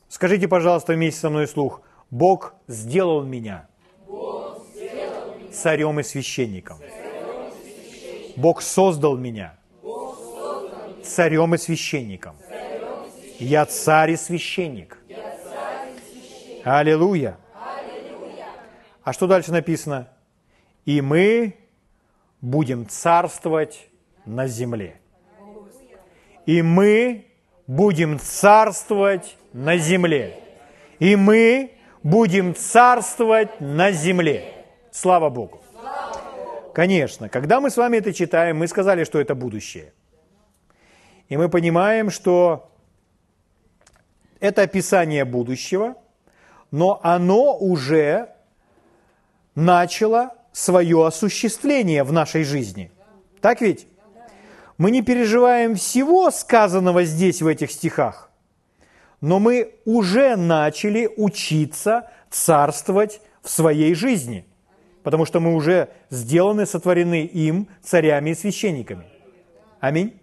[0.07, 1.81] Скажите, пожалуйста, вместе со мной слух.
[2.09, 3.67] Бог сделал меня
[5.51, 6.79] царем и священником.
[8.35, 9.57] Бог создал меня
[11.03, 12.35] царем и священником.
[13.39, 14.98] Я царь и священник.
[16.63, 17.37] Аллилуйя.
[19.03, 20.09] А что дальше написано?
[20.85, 21.55] И мы
[22.41, 23.89] будем царствовать
[24.25, 24.99] на земле.
[26.45, 27.25] И мы
[27.67, 30.39] будем царствовать на земле.
[30.99, 31.71] И мы
[32.03, 34.53] будем царствовать на земле.
[34.91, 35.61] Слава Богу.
[36.73, 39.93] Конечно, когда мы с вами это читаем, мы сказали, что это будущее.
[41.27, 42.71] И мы понимаем, что
[44.39, 45.95] это описание будущего,
[46.71, 48.29] но оно уже
[49.55, 52.91] начало свое осуществление в нашей жизни.
[53.41, 53.87] Так ведь?
[54.77, 58.31] Мы не переживаем всего сказанного здесь, в этих стихах,
[59.19, 64.45] но мы уже начали учиться царствовать в своей жизни,
[65.03, 69.05] потому что мы уже сделаны, сотворены им царями и священниками.
[69.81, 70.17] Аминь.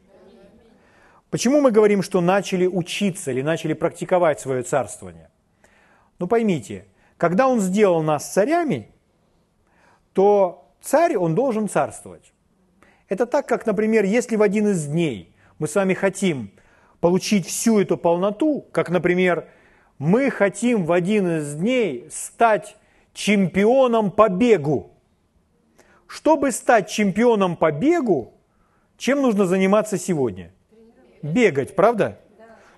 [1.31, 5.29] Почему мы говорим, что начали учиться или начали практиковать свое царствование?
[6.19, 6.87] Ну поймите,
[7.17, 8.89] когда Он сделал нас царями,
[10.13, 12.33] то царь, он должен царствовать.
[13.09, 16.51] Это так, как, например, если в один из дней мы с вами хотим
[17.01, 19.49] получить всю эту полноту, как, например,
[19.99, 22.77] мы хотим в один из дней стать
[23.13, 24.93] чемпионом по бегу.
[26.07, 28.35] Чтобы стать чемпионом по бегу,
[28.97, 30.53] чем нужно заниматься сегодня?
[31.23, 32.21] Бегать, правда?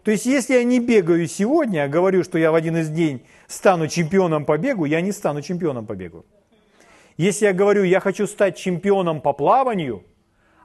[0.02, 3.24] То есть, если я не бегаю сегодня, а говорю, что я в один из дней
[3.46, 6.24] стану чемпионом по бегу, я не стану чемпионом по бегу.
[7.16, 10.04] Если я говорю, я хочу стать чемпионом по плаванию,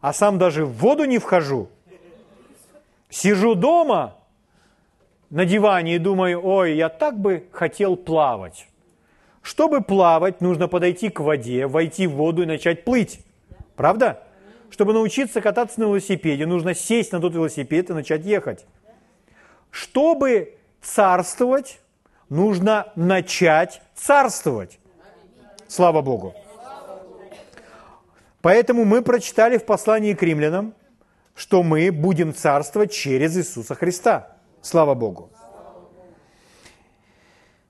[0.02, 1.70] а сам даже в воду не вхожу–
[3.14, 4.16] Сижу дома
[5.30, 8.68] на диване и думаю, ой, я так бы хотел плавать.
[9.44, 13.20] Чтобы плавать, нужно подойти к воде, войти в воду и начать плыть.
[13.76, 14.24] Правда?
[14.72, 18.66] Чтобы научиться кататься на велосипеде, нужно сесть на тот велосипед и начать ехать.
[19.74, 21.82] Чтобы царствовать,
[22.30, 24.78] нужно начать царствовать.
[25.68, 26.36] Слава Богу.
[28.42, 30.76] Поэтому мы прочитали в послании к римлянам,
[31.34, 34.38] что мы будем царствовать через Иисуса Христа.
[34.62, 35.32] Слава Богу.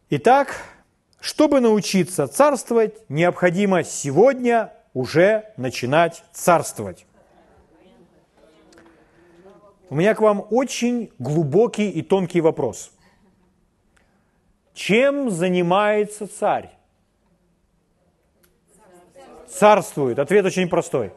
[0.10, 0.58] Итак,
[1.22, 7.06] чтобы научиться царствовать, необходимо сегодня уже начинать царствовать.
[9.94, 12.92] У меня к вам очень глубокий и тонкий вопрос.
[14.74, 16.72] Чем занимается царь?
[19.48, 20.18] Царствует.
[20.18, 21.12] Ответ очень простой.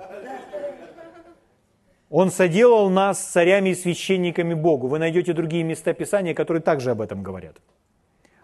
[2.11, 4.89] Он соделал нас царями и священниками Богу.
[4.89, 7.57] Вы найдете другие места Писания, которые также об этом говорят.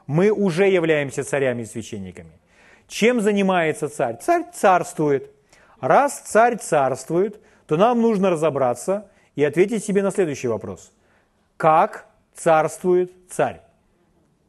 [0.07, 2.41] Мы уже являемся царями и священниками.
[2.89, 4.17] Чем занимается царь?
[4.17, 5.31] Царь царствует.
[5.83, 10.93] Раз царь царствует, то нам нужно разобраться и ответить себе на следующий вопрос.
[11.57, 13.63] Как царствует царь?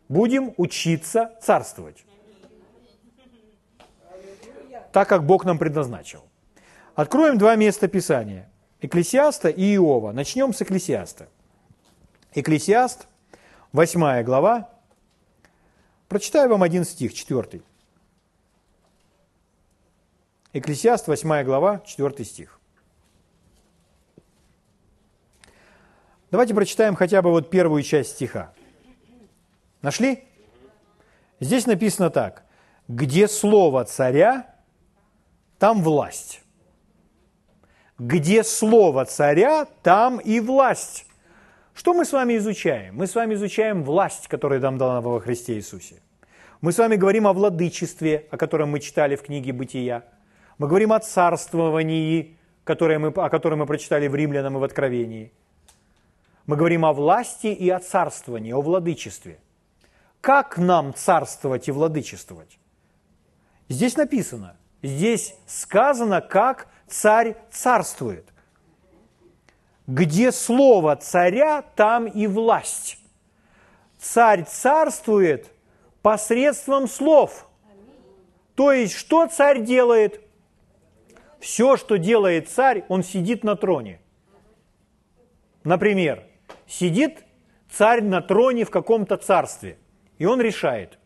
[0.10, 2.06] Будем учиться царствовать.
[4.92, 6.24] так, как Бог нам предназначил.
[6.96, 8.50] Откроем два места Писания.
[8.80, 10.12] Экклесиаста и Иова.
[10.12, 11.30] Начнем с Экклесиаста.
[12.34, 13.08] Экклесиаст,
[13.72, 14.70] 8 глава.
[16.10, 17.62] Прочитаю вам один стих, 4.
[20.54, 22.60] Экклесиаст, 8 глава, 4 стих.
[26.34, 28.54] Давайте прочитаем хотя бы вот первую часть стиха.
[29.84, 30.24] Нашли?
[31.40, 32.44] Здесь написано так.
[32.88, 34.48] «Где слово царя,
[35.60, 36.42] там власть».
[38.00, 41.06] Где слово царя, там и власть.
[41.76, 42.96] Что мы с вами изучаем?
[42.96, 46.02] Мы с вами изучаем власть, которая нам дана во Христе Иисусе.
[46.62, 50.04] Мы с вами говорим о владычестве, о котором мы читали в книге «Бытия».
[50.58, 55.32] Мы говорим о царствовании, которое мы, о котором мы прочитали в Римлянам и в Откровении.
[56.46, 59.40] Мы говорим о власти и о царствовании, о владычестве.
[60.20, 62.60] Как нам царствовать и владычествовать?
[63.70, 68.26] Здесь написано, здесь сказано, как царь царствует.
[69.88, 73.00] Где слово царя, там и власть.
[74.00, 75.48] Царь царствует
[76.02, 77.48] посредством слов.
[78.56, 80.22] То есть, что царь делает?
[81.40, 84.00] Все, что делает царь, он сидит на троне.
[85.64, 86.24] Например,
[86.80, 87.24] сидит
[87.70, 89.78] царь на троне в каком-то царстве,
[90.18, 90.98] и он решает,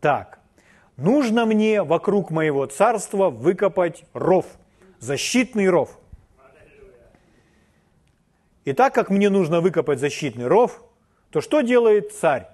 [0.00, 0.40] так,
[0.96, 4.46] нужно мне вокруг моего царства выкопать ров–
[4.98, 5.98] защитный ров.
[8.64, 10.84] И так как мне нужно выкопать защитный ров,
[11.30, 12.46] то что делает царь?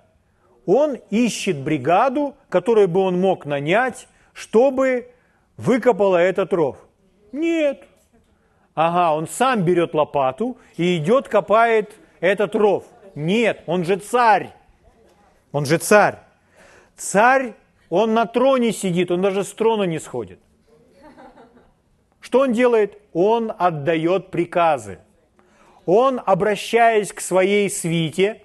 [0.64, 5.10] Он ищет бригаду, которую бы он мог нанять, чтобы
[5.56, 6.76] выкопала этот ров.
[7.32, 7.84] Нет.
[8.74, 12.84] Ага, он сам берет лопату и идет копает этот ров.
[13.14, 14.52] Нет, он же царь.
[15.52, 16.18] Он же царь.
[16.96, 17.54] Царь,
[17.90, 20.40] он на троне сидит, он даже с трона не сходит.
[22.20, 23.00] Что он делает?
[23.12, 24.98] Он отдает приказы.
[25.86, 28.42] Он, обращаясь к своей свите,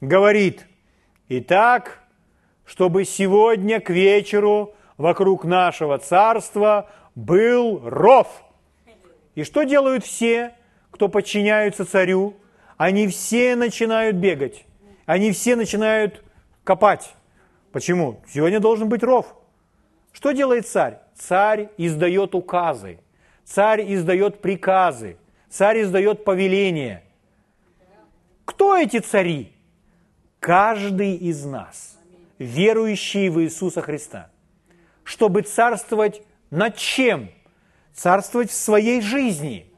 [0.00, 0.66] говорит,
[1.28, 2.02] «Итак,
[2.66, 8.44] чтобы сегодня к вечеру вокруг нашего царства был ров».
[9.34, 10.54] И что делают все,
[10.90, 12.36] кто подчиняются царю?
[12.76, 14.64] Они все начинают бегать.
[15.06, 16.22] Они все начинают
[16.64, 17.14] копать.
[17.72, 18.20] Почему?
[18.28, 19.34] Сегодня должен быть ров.
[20.12, 20.98] Что делает царь?
[21.14, 22.98] Царь издает указы,
[23.44, 25.16] царь издает приказы,
[25.48, 27.04] царь издает повеления.
[28.44, 29.52] Кто эти цари?
[30.40, 31.98] Каждый из нас,
[32.38, 34.30] верующий в Иисуса Христа,
[35.04, 37.30] чтобы царствовать над чем?
[37.94, 39.70] Царствовать в своей жизни.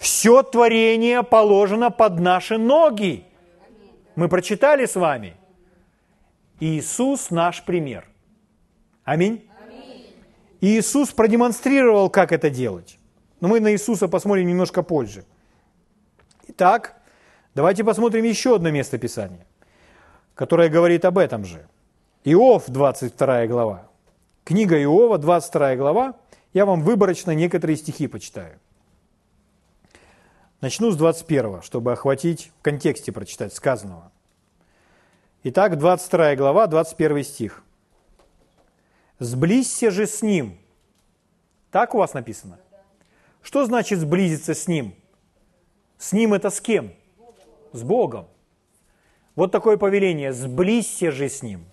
[0.00, 3.24] Все творение положено под наши ноги.
[4.16, 5.36] Мы прочитали с вами.
[6.58, 8.08] Иисус наш пример.
[9.04, 9.46] Аминь.
[10.62, 12.98] Иисус продемонстрировал, как это делать.
[13.40, 15.24] Но мы на Иисуса посмотрим немножко позже.
[16.48, 16.96] Итак,
[17.54, 19.46] давайте посмотрим еще одно место Писания,
[20.34, 21.68] которое говорит об этом же.
[22.24, 23.86] Иов, 22 глава.
[24.44, 26.14] Книга Иова, 22 глава.
[26.54, 28.58] Я вам выборочно некоторые стихи почитаю.
[30.60, 34.12] Начну с 21, чтобы охватить в контексте прочитать сказанного.
[35.42, 37.62] Итак, 22 глава, 21 стих.
[39.18, 40.58] Сблизься же с Ним.
[41.70, 42.58] Так у вас написано?
[43.40, 44.94] Что значит сблизиться с Ним?
[45.96, 46.92] С Ним это с кем?
[47.72, 48.26] С Богом.
[49.36, 50.34] Вот такое повеление.
[50.34, 51.64] Сблизься же с Ним.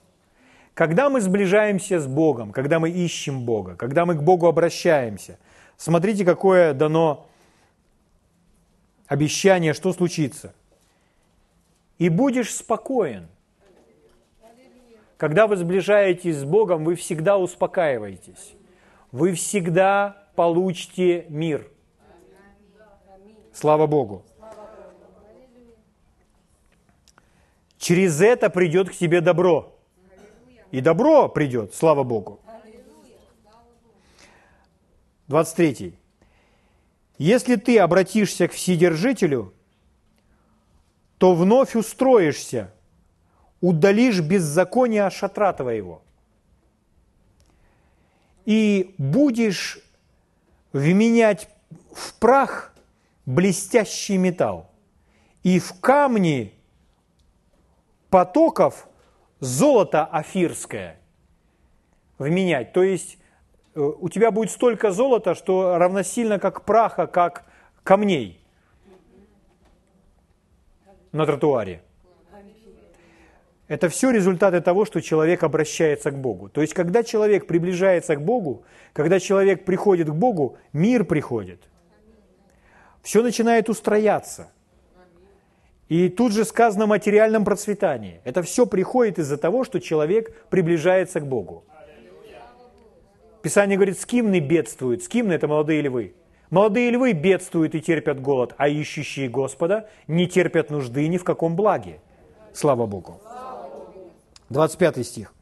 [0.74, 5.40] Когда мы сближаемся с Богом, когда мы ищем Бога, когда мы к Богу обращаемся,
[5.76, 7.28] смотрите, какое дано
[9.08, 10.54] обещание, что случится.
[11.98, 13.28] И будешь спокоен–
[15.18, 18.54] когда вы сближаетесь с Богом, вы всегда успокаиваетесь.
[19.12, 21.68] Вы всегда получите мир.
[23.52, 24.24] Слава Богу.
[27.80, 29.76] Через это придет к тебе добро.
[30.72, 32.40] И добро придет, слава Богу.
[35.28, 35.98] 23.
[37.18, 39.54] Если ты обратишься к Вседержителю,
[41.18, 42.74] то вновь устроишься–
[43.62, 46.02] удалишь беззаконие от шатра твоего,
[48.46, 49.80] и будешь
[50.74, 51.50] вменять
[51.94, 52.74] в прах
[53.26, 54.72] блестящий металл,
[55.44, 56.54] и в камни
[58.10, 58.88] потоков
[59.40, 61.00] золото афирское
[62.18, 62.74] вменять.
[62.74, 63.18] То есть
[63.78, 67.46] у тебя будет столько золота, что равносильно как праха, как
[67.84, 68.42] камней
[71.12, 71.82] на тротуаре.
[73.68, 76.50] Это все результаты того, что человек обращается к Богу.
[76.50, 78.64] То есть, когда человек приближается к Богу,
[78.94, 81.60] когда человек приходит к Богу, мир приходит.
[83.02, 84.52] Все начинает устрояться.
[85.90, 88.22] И тут же сказано о материальном процветании.
[88.24, 91.64] Это все приходит из-за того, что человек приближается к Богу.
[93.42, 95.04] Писание говорит, скимны бедствуют.
[95.04, 96.14] Скимны– это молодые львы.
[96.50, 101.56] Молодые львы бедствуют и терпят голод, а ищущие Господа не терпят нужды ни в каком
[101.56, 102.00] благе.
[102.54, 103.20] Слава Богу.
[104.50, 105.34] 25 стих.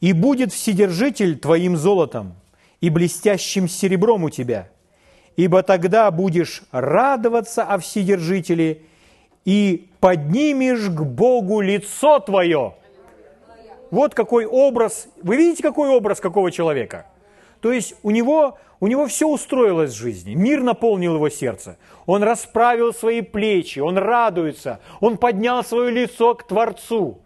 [0.00, 2.34] «И будет Вседержитель твоим золотом
[2.80, 4.70] и блестящим серебром у тебя,
[5.36, 8.82] ибо тогда будешь радоваться о Вседержителе
[9.44, 12.77] и поднимешь к Богу лицо твое».
[13.90, 17.06] Вот какой образ, вы видите, какой образ какого человека?
[17.60, 21.78] То есть у него, у него все устроилось в жизни, мир наполнил его сердце.
[22.06, 27.18] Он расправил свои плечи, он радуется, он поднял свое лицо к Творцу.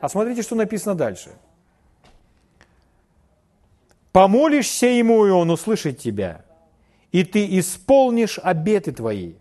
[0.00, 1.30] А смотрите, что написано дальше.
[4.12, 6.44] Помолишься ему, и он услышит тебя,
[7.12, 9.34] и ты исполнишь обеты твои.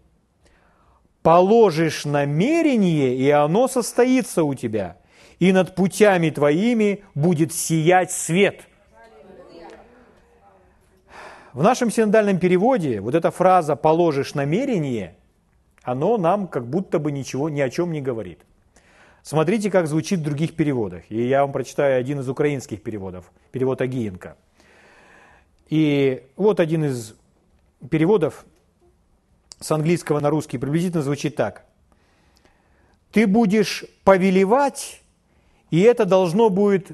[1.22, 4.98] Положишь намерение, и оно состоится у тебя–
[5.40, 8.62] и над путями твоими будет сиять свет.
[11.54, 15.16] В нашем синодальном переводе вот эта фраза «положишь намерение»,
[15.82, 18.42] оно нам как будто бы ничего, ни о чем не говорит.
[19.24, 21.04] Смотрите, как звучит в других переводах.
[21.10, 24.38] И я вам прочитаю один из украинских переводов, перевод Агиенко.
[25.70, 27.16] И вот один из
[27.90, 28.46] переводов
[29.60, 31.66] с английского на русский приблизительно звучит так.
[33.12, 35.02] Ты будешь повелевать
[35.70, 36.91] и это должно будет,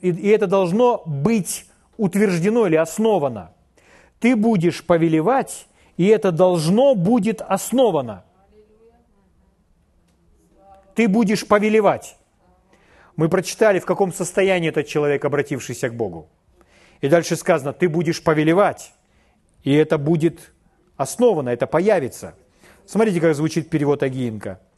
[0.00, 3.52] и это должно быть утверждено или основано.
[4.20, 8.24] Ты будешь повелевать, и это должно будет основано.
[10.94, 12.16] Ты будешь повелевать.
[13.16, 16.28] Мы прочитали, в каком состоянии этот человек, обратившийся к Богу.
[17.00, 18.92] И дальше сказано, ты будешь повелевать,
[19.64, 20.52] и это будет
[20.96, 22.34] основано, это появится.
[22.86, 24.60] Смотрите, как звучит перевод Агиенко–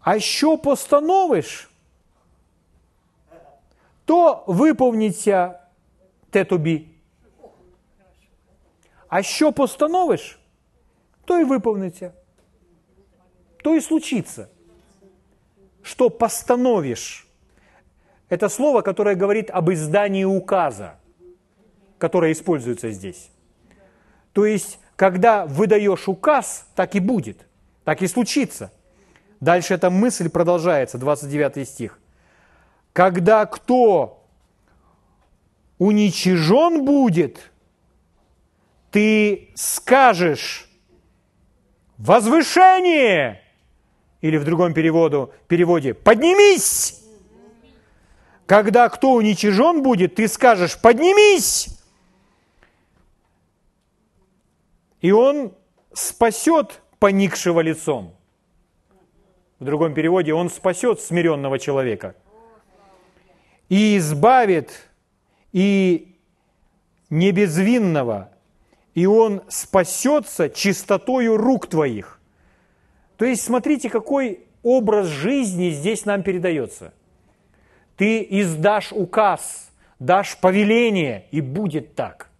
[0.00, 1.70] а що постановиш,
[4.04, 5.60] то виповниться
[6.30, 6.86] те тобі.
[9.08, 10.40] А що постановиш,
[11.24, 12.12] то и выполнится,
[13.62, 14.48] то и случится.
[15.82, 17.26] Что постановишь,
[18.28, 20.98] это слово, которое говорит об издании указа,
[21.98, 23.30] которое используется здесь.
[24.32, 27.46] То есть, когда выдаешь указ, так и будет,
[27.84, 28.70] так и случится–
[29.40, 31.98] Дальше эта мысль продолжается, 29 стих.
[32.92, 34.22] Когда кто
[35.78, 37.50] уничижен будет,
[38.90, 40.68] ты скажешь
[41.96, 43.42] возвышение,
[44.20, 47.00] или в другом переводу, переводе поднимись.
[48.44, 51.78] Когда кто уничижен будет, ты скажешь поднимись.
[55.00, 55.54] И он
[55.94, 58.19] спасет поникшего лицом
[59.60, 62.16] в другом переводе, он спасет смиренного человека
[63.68, 64.88] и избавит
[65.52, 66.16] и
[67.10, 68.30] небезвинного,
[68.94, 72.20] и он спасется чистотою рук твоих.
[73.16, 76.94] То есть смотрите, какой образ жизни здесь нам передается.
[77.96, 82.30] Ты издашь указ, дашь повеление, и будет так.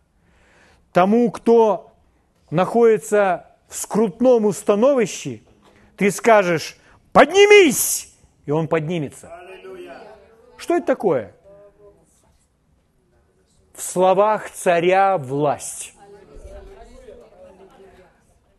[0.92, 1.92] Тому, кто
[2.50, 5.42] находится в скрутном установище,
[5.96, 6.76] ты скажешь,
[7.12, 8.14] поднимись,
[8.46, 9.30] и он поднимется.
[10.56, 11.34] Что это такое?
[13.74, 15.94] В словах царя власть.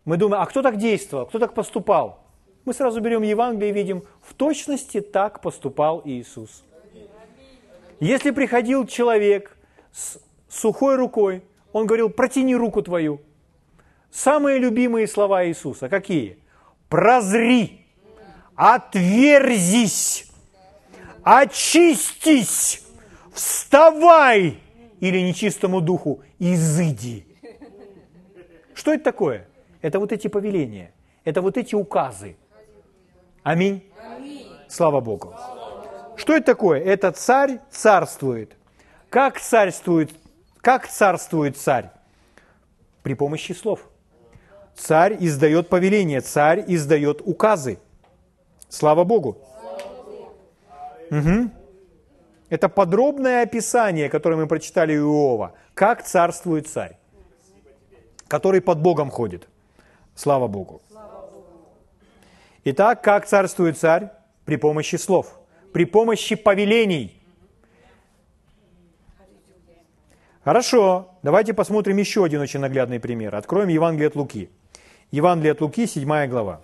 [0.03, 2.23] Мы думаем, а кто так действовал, кто так поступал?
[2.65, 6.63] Мы сразу берем Евангелие и видим, в точности так поступал Иисус.
[7.99, 9.55] Если приходил человек
[9.91, 13.21] с сухой рукой, он говорил, протяни руку твою.
[14.11, 16.37] Самые любимые слова Иисуса какие?
[16.89, 17.80] Прозри
[18.61, 20.27] отверзись,
[21.23, 22.83] очистись,
[23.33, 24.59] вставай,
[24.99, 27.25] или нечистому духу, изыди.
[28.75, 29.47] Что это такое?
[29.81, 30.93] Это вот эти повеления,
[31.23, 32.35] это вот эти указы.
[33.41, 33.83] Аминь.
[34.67, 35.33] Слава Богу.
[36.15, 36.81] Что это такое?
[36.81, 38.55] Это царь царствует.
[39.09, 40.11] Как царствует,
[40.61, 41.89] как царствует царь?
[43.01, 43.79] При помощи слов.
[44.75, 47.79] Царь издает повеления, царь издает указы.
[48.71, 49.37] Слава Богу.
[51.11, 51.49] Угу.
[52.49, 55.53] Это подробное описание, которое мы прочитали у Иова.
[55.73, 56.97] Как царствует царь,
[58.29, 59.47] который под Богом ходит.
[60.15, 60.81] Слава Богу.
[62.63, 64.09] Итак, как царствует царь?
[64.45, 65.39] При помощи слов,
[65.73, 67.21] при помощи повелений.
[70.43, 73.35] Хорошо, давайте посмотрим еще один очень наглядный пример.
[73.35, 74.49] Откроем Евангелие от Луки.
[75.11, 76.61] Евангелие от Луки, 7 глава.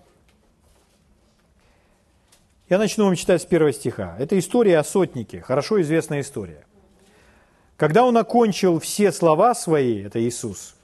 [2.70, 4.18] Я начну вам читать с первого стиха.
[4.20, 6.65] Это история о сотнике, хорошо известная история.
[7.78, 10.76] Когда он окончил все слова свои, это Иисус,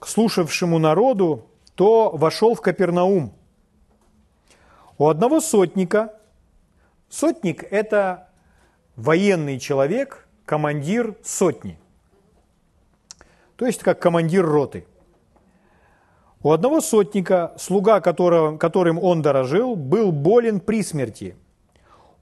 [0.00, 1.46] к слушавшему народу,
[1.76, 3.32] то вошел в Капернаум.
[4.98, 6.18] У одного сотника,
[7.08, 8.28] сотник– это
[8.96, 11.78] военный человек, командир сотни,
[13.54, 14.86] то есть как командир роты.
[16.42, 21.34] У одного сотника, слуга которого, которым он дорожил, был болен при смерти.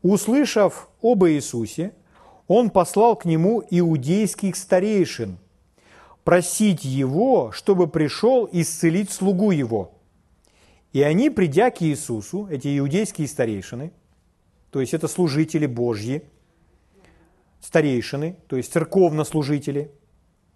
[0.03, 1.93] Услышав об Иисусе,
[2.47, 5.39] он послал к нему иудейских старейшин,
[6.25, 9.93] просить его, чтобы пришел исцелить слугу его.
[10.93, 13.93] И они, придя к Иисусу, эти иудейские старейшины,
[14.71, 16.23] то есть это служители Божьи,
[17.61, 19.91] старейшины, то есть церковнослужители,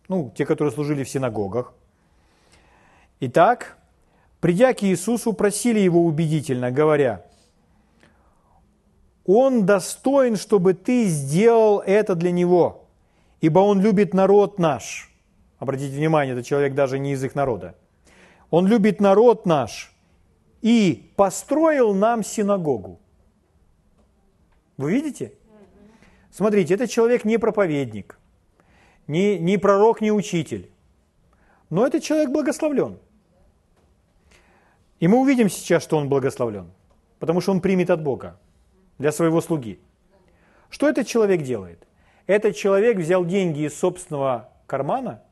[0.09, 1.73] ну, те, которые служили в синагогах.
[3.21, 3.77] Итак,
[4.41, 7.25] придя к Иисусу, просили его убедительно, говоря,
[9.25, 12.87] «Он достоин, чтобы ты сделал это для него,
[13.41, 15.13] ибо он любит народ наш».
[15.59, 17.75] Обратите внимание, этот человек даже не из их народа.
[18.51, 19.93] Он любит народ наш
[20.63, 23.01] и построил нам синагогу.
[24.77, 25.33] Вы видите?
[26.31, 28.19] Смотрите, этот человек не проповедник,
[29.09, 30.71] не, не пророк, не учитель.
[31.69, 32.99] Но этот человек благословлен.
[35.01, 36.71] И мы увидим сейчас, что он благословлен,
[37.19, 38.39] потому что он примет от Бога
[38.99, 39.81] для своего слуги.
[40.71, 41.87] Что этот человек делает?
[42.27, 45.23] Этот человек взял деньги из собственного кармана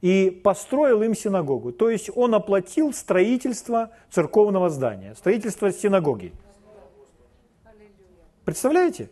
[0.00, 1.72] и построил им синагогу.
[1.72, 6.32] То есть он оплатил строительство церковного здания, строительство синагоги.
[8.44, 9.10] Представляете?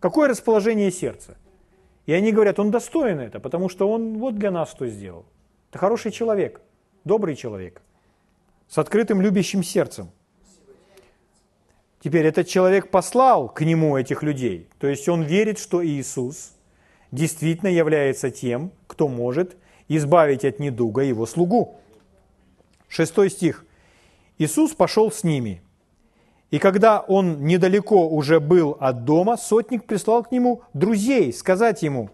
[0.00, 1.36] Какое расположение сердца?
[2.06, 5.24] И они говорят, он достоин это, потому что он вот для нас что сделал.
[5.70, 6.60] Это хороший человек,
[7.04, 7.82] добрый человек,
[8.68, 10.10] с открытым любящим сердцем.
[12.02, 14.68] Теперь этот человек послал к нему этих людей.
[14.78, 16.52] То есть он верит, что Иисус
[17.10, 19.56] действительно является тем, кто может
[19.88, 21.76] избавить от недуга его слугу.
[22.88, 23.64] Шестой стих.
[24.38, 25.62] Иисус пошел с ними.
[26.50, 32.10] И когда он недалеко уже был от дома, сотник прислал к нему друзей сказать ему,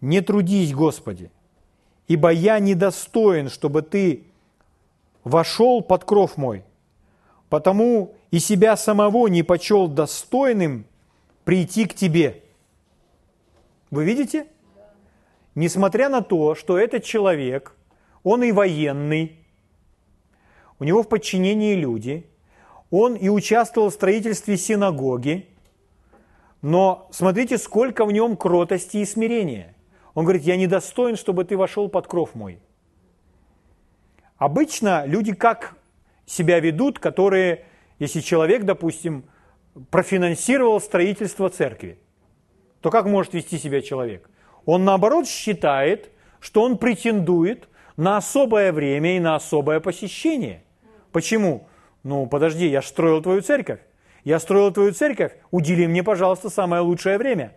[0.00, 1.30] «Не трудись, Господи,
[2.06, 4.24] ибо я недостоин, чтобы ты
[5.24, 6.64] вошел под кров мой,
[7.48, 10.86] потому и себя самого не почел достойным
[11.44, 12.42] прийти к тебе».
[13.90, 14.46] Вы видите?
[15.54, 17.74] несмотря на то, что этот человек,
[18.22, 19.36] он и военный,
[20.78, 22.26] у него в подчинении люди,
[22.90, 25.48] он и участвовал в строительстве синагоги,
[26.62, 29.74] но смотрите, сколько в нем кротости и смирения.
[30.14, 32.58] Он говорит, я недостоин, чтобы ты вошел под кров мой.
[34.36, 35.76] Обычно люди как
[36.26, 37.64] себя ведут, которые,
[37.98, 39.24] если человек, допустим,
[39.90, 41.98] профинансировал строительство церкви,
[42.80, 44.28] то как может вести себя человек?
[44.64, 46.10] Он наоборот считает,
[46.40, 50.64] что он претендует на особое время и на особое посещение.
[51.12, 51.68] Почему?
[52.02, 53.80] Ну, подожди, я строил твою церковь.
[54.24, 57.52] Я строил твою церковь, удели мне, пожалуйста, самое лучшее время.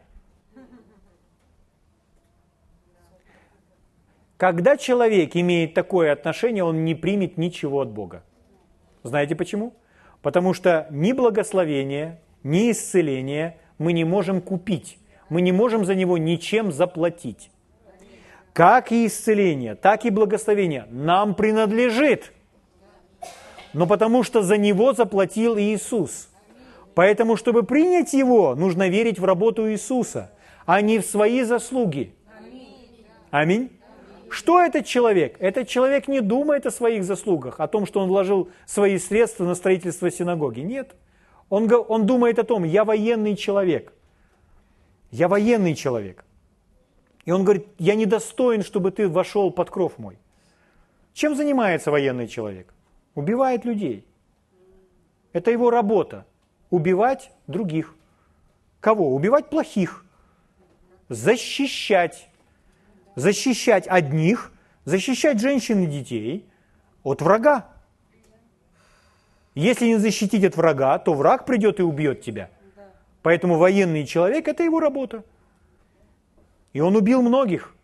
[4.38, 8.24] Когда человек имеет такое отношение, он не примет ничего от Бога.
[9.04, 9.74] Знаете почему?
[10.22, 16.18] Потому что ни благословение, ни исцеление мы не можем купить мы не можем за него
[16.18, 17.50] ничем заплатить.
[18.54, 22.34] Как и исцеление, так и благословение нам принадлежит.
[23.74, 26.30] Но потому что за него заплатил Иисус.
[26.96, 30.32] Поэтому, чтобы принять его, нужно верить в работу Иисуса,
[30.66, 32.16] а не в свои заслуги.
[33.30, 33.70] Аминь.
[34.30, 35.38] Что этот человек?
[35.40, 39.56] Этот человек не думает о своих заслугах, о том, что он вложил свои средства на
[39.56, 40.62] строительство синагоги.
[40.62, 40.96] Нет.
[41.50, 43.94] Он, он думает о том, я военный человек.
[45.12, 46.26] Я военный человек.
[47.26, 50.18] И он говорит, я недостоин, чтобы ты вошел под кров мой.
[51.14, 52.74] Чем занимается военный человек?
[53.16, 54.06] Убивает людей.
[55.34, 56.26] Это его работа.
[56.70, 57.96] Убивать других.
[58.80, 59.14] Кого?
[59.14, 60.06] Убивать плохих.
[61.10, 62.30] Защищать.
[63.18, 64.54] Защищать одних,
[64.86, 66.48] защищать женщин и детей
[67.04, 67.68] от врага.
[69.56, 72.50] Если не защитить от врага, то враг придет и убьет тебя–
[73.28, 75.22] Поэтому военный человек– это его работа.
[76.72, 77.76] И он убил многих.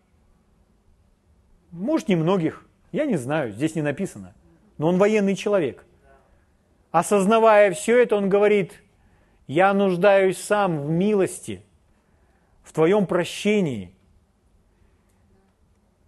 [1.70, 4.32] Может, не многих, я не знаю, здесь не написано.
[4.78, 5.84] Но он военный человек.
[6.92, 8.82] осознавая все это, он говорит,
[9.46, 11.62] я нуждаюсь сам в милости,
[12.62, 13.93] в твоем прощении.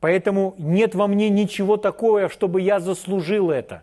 [0.06, 3.82] Поэтому нет во мне ничего такого, чтобы я заслужил это.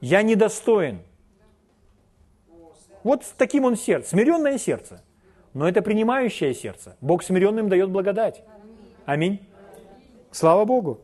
[0.00, 1.00] Я недостоин.
[3.02, 5.02] Вот с таким он сердце, смиренное сердце.
[5.52, 6.96] Но это принимающее сердце.
[7.00, 8.44] Бог смиренным дает благодать.
[9.04, 9.40] Аминь.
[10.30, 11.00] Слава Богу.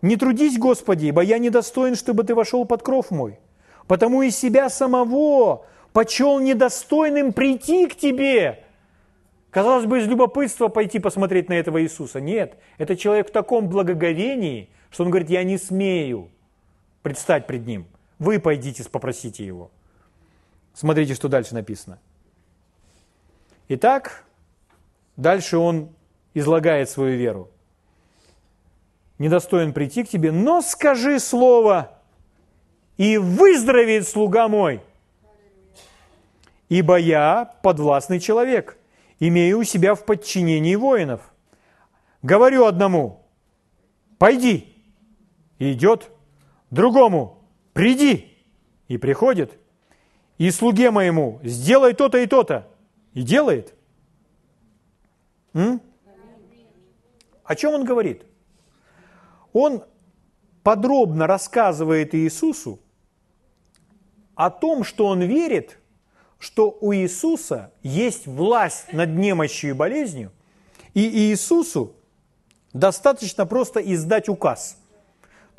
[0.00, 3.40] Не трудись, Господи, ибо я недостоин, чтобы Ты вошел под кров мой.
[3.88, 8.64] Потому и себя самого почел недостойным прийти к Тебе.
[9.58, 12.20] Казалось бы, из любопытства пойти посмотреть на этого Иисуса.
[12.20, 16.28] Нет, это человек в таком благоговении, что он говорит, я не смею
[17.02, 17.88] предстать пред Ним.
[18.20, 19.72] Вы пойдите, попросите Его.
[20.74, 21.98] Смотрите, что дальше написано.
[23.66, 24.22] Итак,
[25.16, 25.88] дальше он
[26.34, 27.50] излагает свою веру
[29.18, 31.98] недостоин прийти к тебе, но скажи слово,
[32.96, 34.82] и выздоровеет слуга мой.
[36.68, 38.77] Ибо я подвластный человек,
[39.18, 41.20] имею у себя в подчинении воинов.
[42.22, 43.26] Говорю одному,
[44.18, 44.74] пойди,
[45.58, 46.10] и идет,
[46.70, 48.36] другому, приди,
[48.88, 49.58] и приходит,
[50.36, 52.68] и слуге моему, сделай то-то и то-то,
[53.14, 53.74] и делает.
[55.54, 55.80] М?
[57.44, 58.24] О чем он говорит?
[59.52, 59.84] он
[60.62, 62.80] подробно рассказывает Иисусу
[64.34, 65.77] о том, что он верит,
[66.38, 70.32] что у Иисуса есть власть над немощью и болезнью,
[70.94, 71.94] и Иисусу
[72.72, 74.78] достаточно просто издать указ,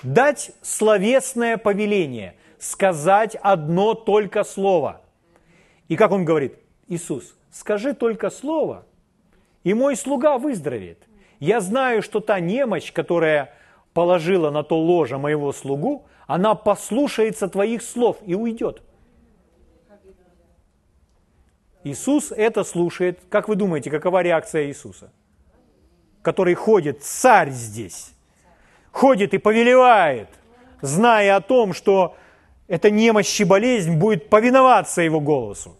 [0.04, 5.02] дать словесное повеление, сказать одно только слово.
[5.88, 6.56] И как он говорит,
[6.88, 8.86] Иисус, скажи только слово,
[9.64, 11.00] и мой слуга выздоровеет.
[11.40, 13.54] Я знаю, что та немощь, которая
[13.94, 18.82] положила на то ложе моего слугу, она послушается твоих слов и уйдет.
[21.84, 23.20] Иисус это слушает.
[23.30, 25.12] Как вы думаете, какова реакция Иисуса?
[26.22, 28.12] Который ходит, царь здесь,
[28.92, 30.28] ходит и повелевает,
[30.82, 32.16] зная о том, что
[32.68, 35.78] эта немощь и болезнь будет повиноваться его голосу.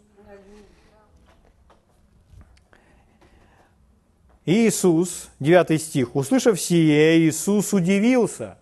[4.46, 8.58] Иисус, 9 стих, услышав сие, Иисус удивился.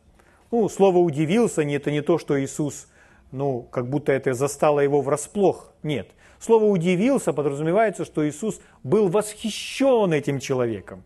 [0.51, 2.87] Ну, слово «удивился»– это не то, что Иисус,
[3.31, 5.71] ну, как будто это застало его врасплох.
[5.83, 6.09] Нет.
[6.39, 11.03] Слово «удивился» подразумевается, что Иисус был восхищен этим человеком.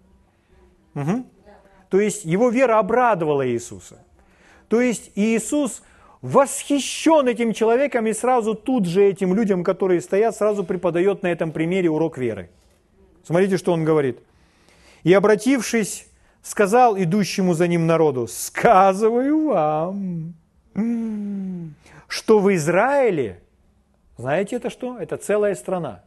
[0.96, 1.26] Угу.
[1.90, 4.04] То есть его вера обрадовала Иисуса.
[4.68, 5.84] То есть Иисус
[6.22, 11.52] восхищен этим человеком и сразу тут же этим людям, которые стоят, сразу преподает на этом
[11.52, 12.50] примере урок веры.
[13.24, 14.20] Смотрите, что он говорит–
[15.04, 16.08] и, обратившись,
[16.42, 20.34] сказал идущему за ним народу, «Сказываю вам,
[22.08, 23.41] что в Израиле,
[24.22, 24.98] знаете это что?
[24.98, 26.04] Это целая страна.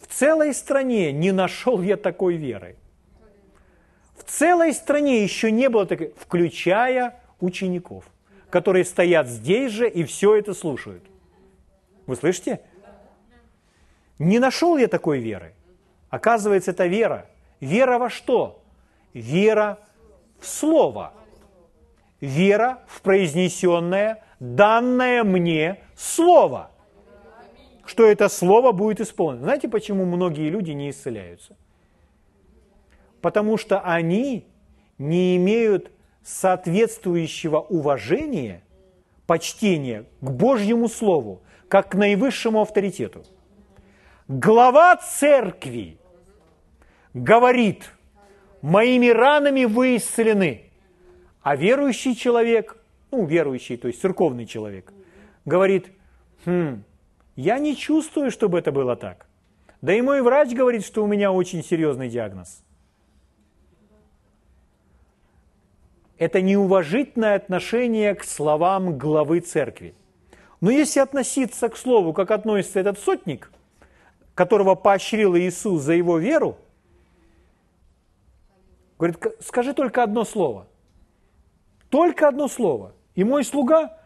[0.00, 2.76] В целой стране не нашел я такой веры.
[4.16, 8.04] В целой стране еще не было такой, включая учеников,
[8.50, 11.04] которые стоят здесь же и все это слушают.
[12.06, 12.60] Вы слышите?
[14.18, 15.52] Не нашел я такой веры.
[16.08, 17.26] Оказывается, это вера–
[17.62, 18.60] Вера во что?
[19.14, 19.78] Вера
[20.40, 21.12] в Слово.
[22.20, 26.71] Вера в произнесенное, данное мне Слово.
[27.84, 29.44] Что это Слово будет исполнено.
[29.44, 31.56] Знаете, почему многие люди не исцеляются?
[33.20, 34.46] Потому что они
[34.98, 35.90] не имеют
[36.22, 38.62] соответствующего уважения,
[39.26, 43.24] почтения к Божьему Слову, как к наивысшему авторитету.
[44.28, 45.98] Глава церкви
[47.14, 47.90] говорит,
[48.60, 50.70] моими ранами вы исцелены.
[51.42, 52.76] А верующий человек,
[53.10, 54.92] ну, верующий, то есть церковный человек,
[55.44, 55.90] говорит,
[56.44, 56.84] хм,
[57.36, 59.26] я не чувствую, чтобы это было так.
[59.80, 62.62] Да и мой врач говорит, что у меня очень серьезный диагноз.
[66.18, 69.94] Это неуважительное отношение к словам главы церкви.
[70.60, 73.50] Но если относиться к слову, как относится этот сотник,
[74.34, 76.56] которого поощрил Иисус за его веру,
[79.02, 80.68] Говорит, скажи только одно слово.
[81.88, 82.92] Только одно слово.
[83.16, 83.98] И мой слуга,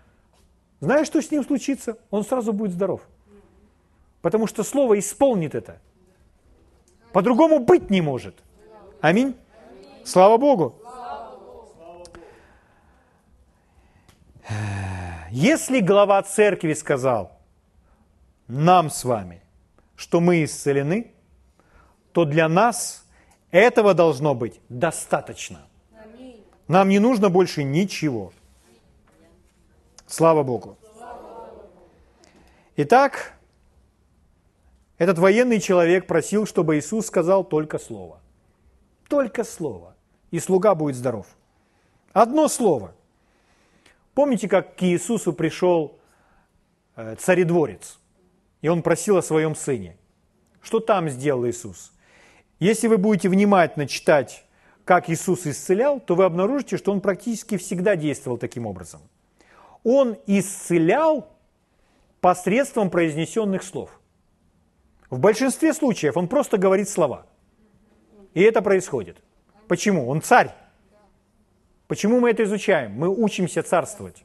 [0.81, 1.99] знаешь, что с ним случится?
[2.11, 3.03] Он сразу будет здоров.
[4.27, 5.79] Потому что слово исполнит это.
[7.13, 8.35] По-другому быть не может.
[9.01, 9.37] Аминь.
[10.05, 10.75] Слава Богу.
[15.31, 17.39] Если глава церкви сказал
[18.49, 19.43] нам с вами,
[19.95, 21.13] что мы исцелены,
[22.11, 23.05] то для нас
[23.53, 25.69] этого должно быть достаточно.
[26.67, 28.33] Нам не нужно больше ничего.
[30.09, 30.77] Слава Богу.
[32.75, 33.36] Итак,
[34.99, 38.21] этот военный человек просил, чтобы Иисус сказал только слово.
[39.09, 39.95] Только слово.
[40.31, 41.27] И слуга будет здоров.
[42.13, 42.95] Одно слово.
[44.15, 45.99] Помните, как к Иисусу пришел
[46.97, 47.99] э, царедворец,
[48.63, 49.99] и он просил о своем сыне.
[50.63, 51.93] Что там сделал Иисус?
[52.59, 54.47] Если вы будете внимательно читать,
[54.87, 59.03] как Иисус исцелял, то вы обнаружите, что он практически всегда действовал таким образом.
[59.85, 61.29] Он исцелял
[62.23, 64.01] посредством произнесенных слов–
[65.11, 67.27] в большинстве случаев он просто говорит слова.
[68.35, 69.17] И это происходит.
[69.69, 70.09] Почему?
[70.09, 70.51] Он царь.
[71.87, 72.93] Почему мы это изучаем?
[72.93, 74.25] Мы учимся царствовать.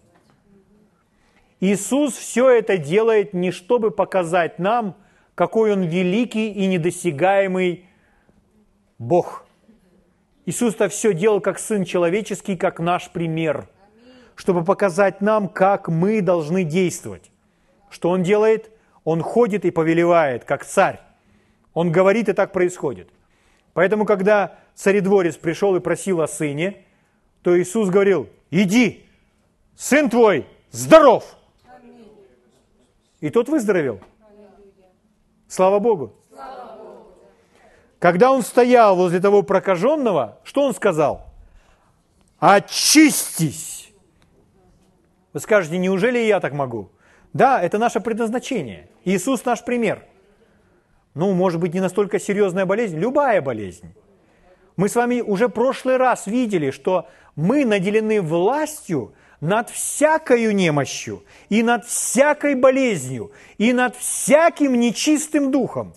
[1.59, 4.95] Иисус все это делает не чтобы показать нам,
[5.35, 7.85] какой Он великий и недосягаемый
[8.97, 9.45] Бог.
[10.47, 13.69] Иисус это все делал как Сын Человеческий, как наш пример,
[14.35, 17.31] чтобы показать нам, как мы должны действовать.
[17.91, 18.70] Что Он делает?
[19.03, 20.99] Он ходит и повелевает, как царь.
[21.73, 23.09] Он говорит, и так происходит.
[23.73, 26.85] Поэтому, когда царедворец пришел и просил о сыне,
[27.41, 29.05] то Иисус говорил, иди,
[29.75, 31.37] сын твой здоров.
[33.19, 33.99] И тот выздоровел.
[35.47, 36.15] Слава Богу.
[37.99, 41.27] Когда он стоял возле того прокаженного, что он сказал?
[42.39, 43.91] Очистись.
[45.33, 46.89] Вы скажете, неужели я так могу?
[47.33, 48.89] Да, это наше предназначение.
[49.05, 50.05] Иисус наш пример.
[51.13, 53.93] Ну, может быть, не настолько серьезная болезнь, любая болезнь.
[54.77, 61.63] Мы с вами уже прошлый раз видели, что мы наделены властью над всякою немощью, и
[61.63, 65.93] над всякой болезнью, и над всяким нечистым духом.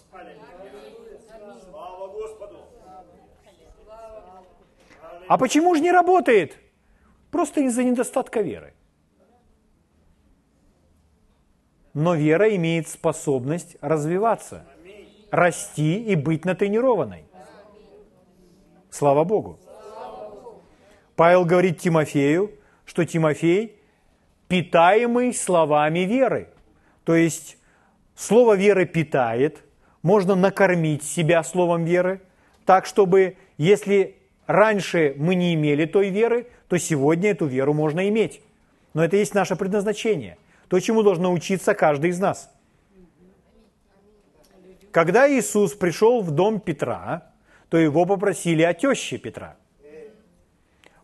[5.26, 6.56] А почему же не работает?
[7.30, 8.74] Просто из-за недостатка веры.
[11.94, 14.66] Но вера имеет способность развиваться,
[15.30, 17.24] расти и быть натренированной.
[18.90, 19.58] Слава Богу.
[21.16, 22.50] Павел говорит Тимофею,
[22.84, 23.76] что Тимофей
[24.48, 26.48] питаемый словами веры.
[27.04, 27.56] То есть
[28.16, 29.62] слово веры питает,
[30.02, 32.20] можно накормить себя словом веры,
[32.66, 34.16] так чтобы, если
[34.46, 38.40] раньше мы не имели той веры, то сегодня эту веру можно иметь.
[38.94, 40.36] Но это есть наше предназначение
[40.74, 42.50] то, чему должен научиться каждый из нас.
[44.90, 47.30] Когда Иисус пришел в дом Петра,
[47.68, 49.54] то его попросили о теще Петра,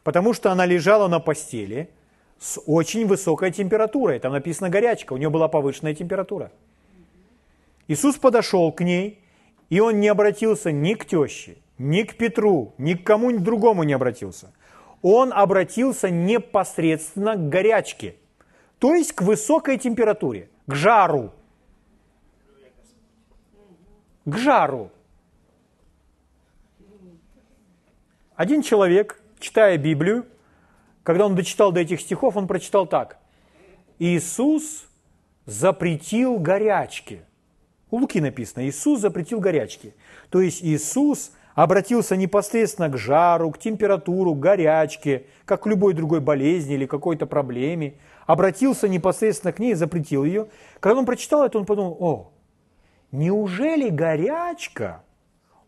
[0.02, 1.88] потому что она лежала на постели
[2.40, 4.18] с очень высокой температурой.
[4.18, 6.50] Там написано горячка, у нее была повышенная температура.
[7.86, 9.20] Иисус подошел к ней,
[9.68, 13.92] и он не обратился ни к теще, ни к Петру, ни к кому-нибудь другому не
[13.92, 14.52] обратился.
[15.00, 18.16] Он обратился непосредственно к горячке–
[18.80, 21.32] то есть к высокой температуре, к жару.
[24.24, 24.90] К жару.
[28.34, 30.26] Один человек, читая Библию,
[31.02, 33.18] когда он дочитал до этих стихов, он прочитал так.
[33.98, 34.86] Иисус
[35.44, 37.22] запретил горячки.
[37.90, 39.94] У Луки написано, Иисус запретил горячки.
[40.30, 46.20] То есть Иисус обратился непосредственно к жару, к температуру, к горячке, как к любой другой
[46.20, 47.94] болезни или какой-то проблеме
[48.26, 50.48] обратился непосредственно к ней и запретил ее.
[50.80, 52.32] Когда он прочитал это, он подумал, о,
[53.12, 55.02] неужели горячка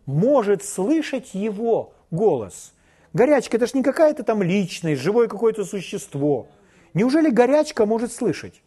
[0.07, 2.73] может слышать его голос?
[3.13, 6.49] Горячка– это же не какая-то там личность, живое какое-то существо.
[6.95, 8.63] Неужели горячка может слышать?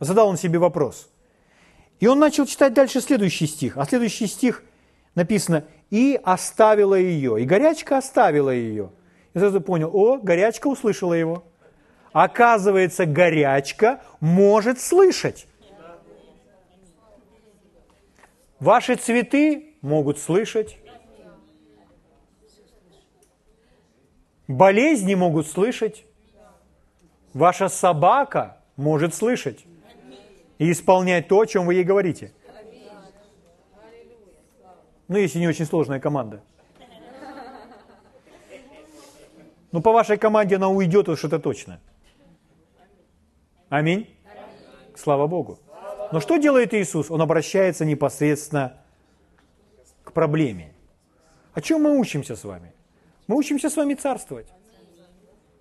[0.00, 1.08] Задал он себе вопрос.
[2.00, 3.76] И он начал читать дальше следующий стих.
[3.76, 4.64] А следующий стих
[5.14, 7.40] написано «И оставила ее».
[7.40, 8.90] И горячка оставила ее.
[9.34, 11.44] И сразу понял, о, горячка услышала его.
[12.12, 15.46] Оказывается, горячка может слышать.
[18.60, 20.78] Ваши цветы могут слышать.
[24.46, 26.04] Болезни могут слышать.
[27.32, 29.64] Ваша собака может слышать
[30.58, 32.32] и исполнять то, о чем вы ей говорите.
[35.08, 36.42] Ну, если не очень сложная команда.
[39.72, 41.80] Ну, по вашей команде она уйдет уж это точно.
[43.72, 44.06] Аминь.
[44.94, 45.58] Слава Богу.
[46.12, 47.10] Но что делает Иисус?
[47.10, 48.76] Он обращается непосредственно
[50.04, 50.74] к проблеме.
[51.54, 52.74] О чем мы учимся с вами?
[53.28, 54.52] Мы учимся с вами царствовать.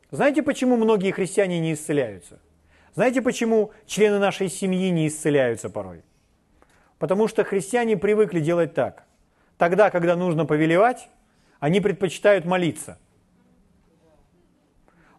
[0.09, 2.41] Знаете, почему многие христиане не исцеляются?
[2.95, 6.03] Знаете, почему члены нашей семьи не исцеляются порой?
[6.99, 9.05] Потому что христиане привыкли делать так.
[9.57, 11.07] Тогда, когда нужно повелевать,
[11.61, 12.99] они предпочитают молиться.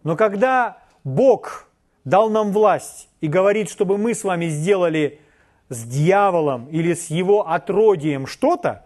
[0.03, 1.72] Но когда Бог
[2.05, 5.21] дал нам власть и говорит, чтобы мы с вами сделали
[5.69, 8.85] с дьяволом или с его отродием что-то,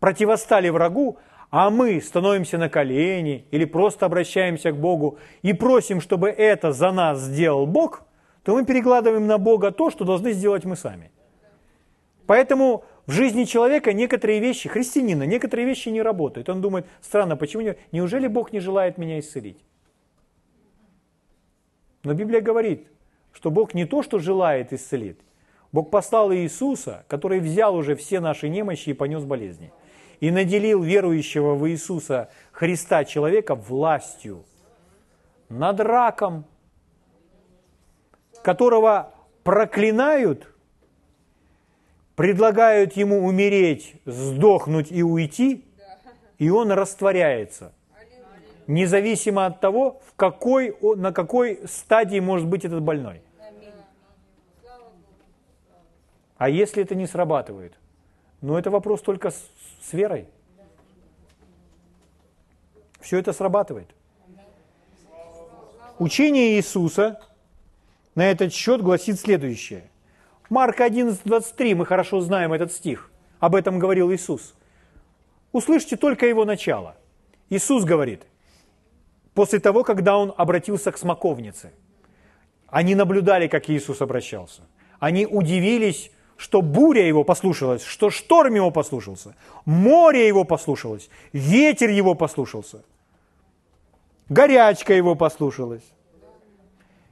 [0.00, 1.18] противостали врагу,
[1.50, 6.90] а мы становимся на колени или просто обращаемся к Богу и просим, чтобы это за
[6.90, 8.02] нас сделал Бог,
[8.42, 11.10] то мы перекладываем на Бога то, что должны сделать мы сами.
[12.26, 16.48] Поэтому в жизни человека некоторые вещи, христианина, некоторые вещи не работают.
[16.48, 19.64] Он думает, странно, почему не, неужели Бог не желает меня исцелить?
[22.06, 22.86] Но Библия говорит,
[23.32, 25.18] что Бог не то, что желает исцелить.
[25.72, 29.72] Бог послал Иисуса, который взял уже все наши немощи и понес болезни
[30.20, 34.44] и наделил верующего в Иисуса Христа человека властью
[35.48, 36.44] над раком,
[38.44, 40.46] которого проклинают,
[42.14, 45.64] предлагают ему умереть, сдохнуть и уйти,
[46.38, 47.72] и он растворяется.
[48.66, 53.22] Независимо от того, в какой, на какой стадии может быть этот больной.
[56.36, 57.74] А если это не срабатывает?
[58.40, 60.28] Ну, это вопрос только с верой.
[63.00, 63.88] Все это срабатывает.
[65.98, 67.20] Учение Иисуса
[68.14, 69.88] на этот счет гласит следующее.
[70.50, 73.10] Марк 11:23, мы хорошо знаем этот стих.
[73.38, 74.54] Об этом говорил Иисус.
[75.52, 76.96] Услышьте только его начало.
[77.48, 78.24] Иисус говорит,
[79.36, 81.70] после того, когда он обратился к смоковнице,
[82.68, 84.62] они наблюдали, как Иисус обращался.
[84.98, 92.14] Они удивились, что буря его послушалась, что шторм его послушался, море его послушалось, ветер его
[92.14, 92.82] послушался,
[94.30, 95.84] горячка его послушалась.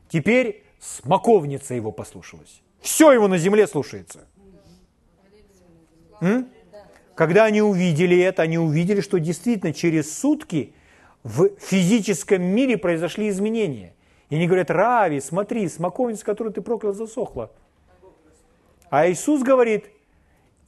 [0.08, 2.62] Теперь смоковница его послушалась.
[2.80, 4.26] Все его на земле слушается.
[6.22, 6.48] М?
[7.14, 10.72] Когда они увидели это, они увидели, что действительно через сутки
[11.24, 13.94] в физическом мире произошли изменения.
[14.28, 17.50] И они говорят, Рави, смотри, смоковница, которую ты проклял, засохла.
[18.90, 19.86] А Иисус говорит,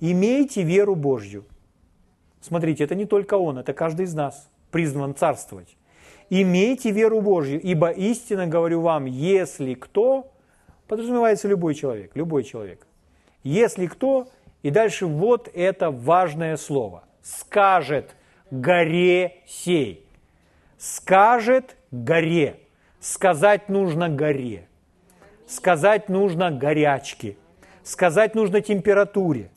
[0.00, 1.44] имейте веру Божью.
[2.40, 5.76] Смотрите, это не только Он, это каждый из нас призван царствовать.
[6.30, 10.32] Имейте веру Божью, ибо истинно говорю вам, если кто,
[10.88, 12.86] подразумевается любой человек, любой человек,
[13.44, 14.28] если кто,
[14.62, 18.16] и дальше вот это важное слово, скажет
[18.50, 20.05] горе сей,
[20.78, 22.60] скажет горе,
[23.00, 24.68] сказать нужно горе,
[25.46, 27.36] сказать нужно горячке–
[27.86, 29.50] сказать нужно температуре.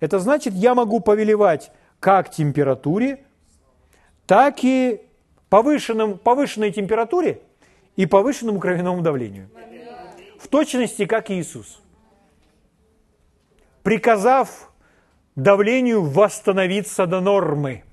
[0.00, 1.70] Это значит, я могу повелевать
[2.00, 3.24] как температуре,
[4.26, 5.02] так и
[5.50, 7.42] повышенным, повышенной температуре
[7.96, 9.50] и повышенному кровяному давлению.
[10.38, 11.82] В точности, как Иисус.
[13.82, 14.72] Приказав
[15.36, 17.84] давлению восстановиться до нормы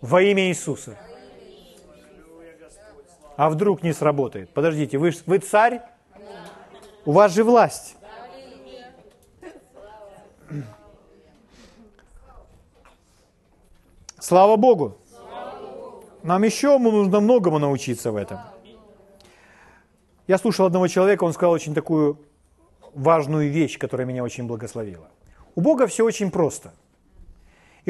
[0.00, 0.96] во имя Иисуса.
[3.40, 4.50] А вдруг не сработает?
[4.50, 5.80] Подождите, вы, вы царь?
[7.06, 7.96] У вас же власть.
[14.18, 14.98] Слава Богу!
[16.22, 18.40] Нам еще нужно многому научиться в этом.
[20.26, 22.20] Я слушал одного человека, он сказал очень такую
[22.92, 25.08] важную вещь, которая меня очень благословила.
[25.54, 26.74] У Бога все очень просто.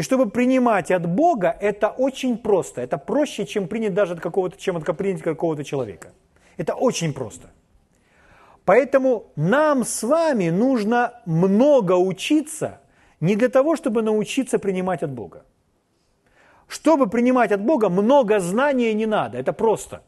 [0.00, 2.80] И чтобы принимать от Бога, это очень просто.
[2.80, 6.12] Это проще, чем принять даже от какого-то, чем от принять какого-то человека.
[6.56, 7.50] Это очень просто.
[8.64, 12.80] Поэтому нам с вами нужно много учиться
[13.20, 15.44] не для того, чтобы научиться принимать от Бога.
[16.66, 20.00] Чтобы принимать от Бога, много знания не надо, это просто.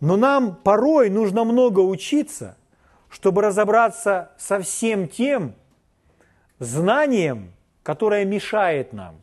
[0.00, 2.58] Но нам порой нужно много учиться,
[3.08, 5.54] чтобы разобраться со всем тем
[6.58, 9.20] знанием, которое мешает нам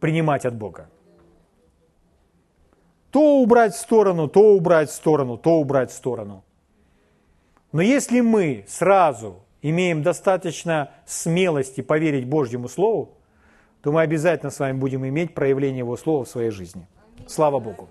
[0.00, 0.88] принимать от Бога.
[3.12, 6.42] То убрать в сторону, то убрать в сторону, то убрать в сторону.
[7.70, 13.16] Но если мы сразу имеем достаточно смелости поверить Божьему Слову,
[13.82, 16.86] то мы обязательно с вами будем иметь проявление Его Слова в своей жизни.
[17.26, 17.88] Слава Богу.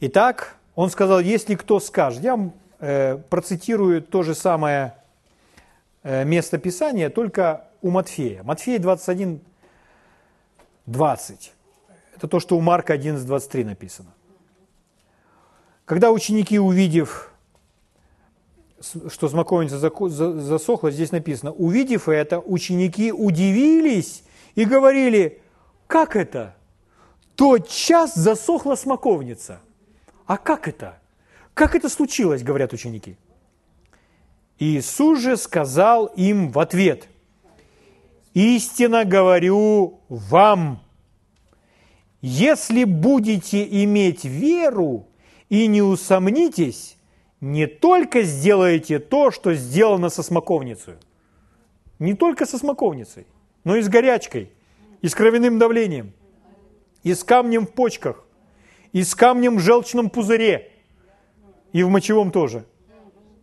[0.00, 2.52] Итак, он сказал, если кто скажет, я
[3.28, 4.94] процитирую то же самое
[6.02, 8.42] э, место Писания, только у Матфея.
[8.42, 9.40] Матфея 21,
[10.86, 11.52] 20.
[12.16, 14.14] Это то, что у Марка 11, 23 написано.
[15.84, 17.30] Когда ученики, увидев
[18.80, 24.24] что смоковница засохла, здесь написано, увидев это, ученики удивились
[24.54, 25.42] и говорили,
[25.86, 26.56] как это?
[27.36, 29.60] Тот час засохла смоковница.
[30.26, 30.99] А как это?
[31.60, 33.18] Как это случилось, говорят ученики?
[34.58, 37.06] Иисус же сказал им в ответ,
[38.32, 40.80] «Истинно говорю вам,
[42.22, 45.06] если будете иметь веру
[45.50, 46.96] и не усомнитесь,
[47.42, 50.94] не только сделаете то, что сделано со смоковницей,
[51.98, 53.26] не только со смоковницей,
[53.64, 54.50] но и с горячкой,
[55.02, 56.14] и с кровяным давлением,
[57.02, 58.24] и с камнем в почках,
[58.92, 60.69] и с камнем в желчном пузыре,
[61.72, 62.64] и в мочевом тоже.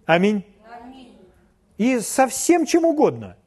[0.05, 0.43] Аминь.
[1.77, 3.37] И со всем чем угодно.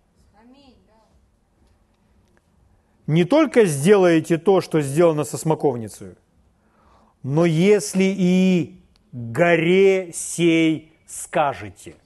[3.07, 6.15] Не только сделаете то, что сделано со смоковницей,
[7.25, 8.81] но если и
[9.11, 11.97] горе сей скажете.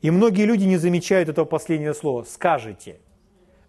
[0.00, 2.24] И многие люди не замечают этого последнего слова.
[2.24, 3.00] Скажете.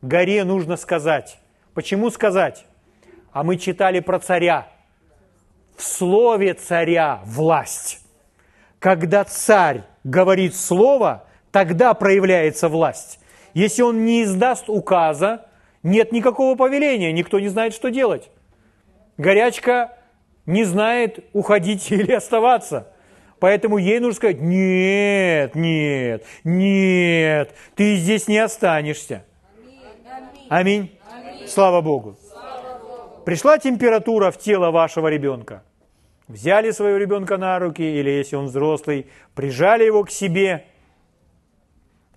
[0.02, 1.40] Горе нужно сказать.
[1.74, 2.66] Почему сказать?
[3.32, 4.72] А мы читали про царя.
[5.76, 8.05] В слове царя власть.
[8.86, 13.20] Когда царь говорит слово, тогда проявляется власть.
[13.56, 15.48] Если он не издаст указа,
[15.82, 18.30] нет никакого повеления, никто не знает, что делать.
[19.18, 19.98] Горячка
[20.46, 22.94] не знает, уходить или оставаться.
[23.40, 29.26] Поэтому ей нужно сказать, нет, нет, нет, ты здесь не останешься.
[30.48, 30.96] Аминь.
[31.12, 31.48] Аминь.
[31.48, 32.16] Слава Богу.
[33.26, 35.64] Пришла температура в тело вашего ребенка.
[36.28, 40.66] Взяли своего ребенка на руки, или если он взрослый, прижали его к себе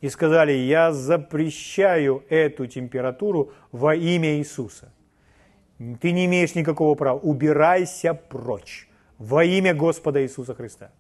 [0.01, 4.93] и сказали, я запрещаю эту температуру во имя Иисуса.
[6.01, 7.19] Ты не имеешь никакого права.
[7.19, 10.91] Убирайся прочь во имя Господа Иисуса Христа.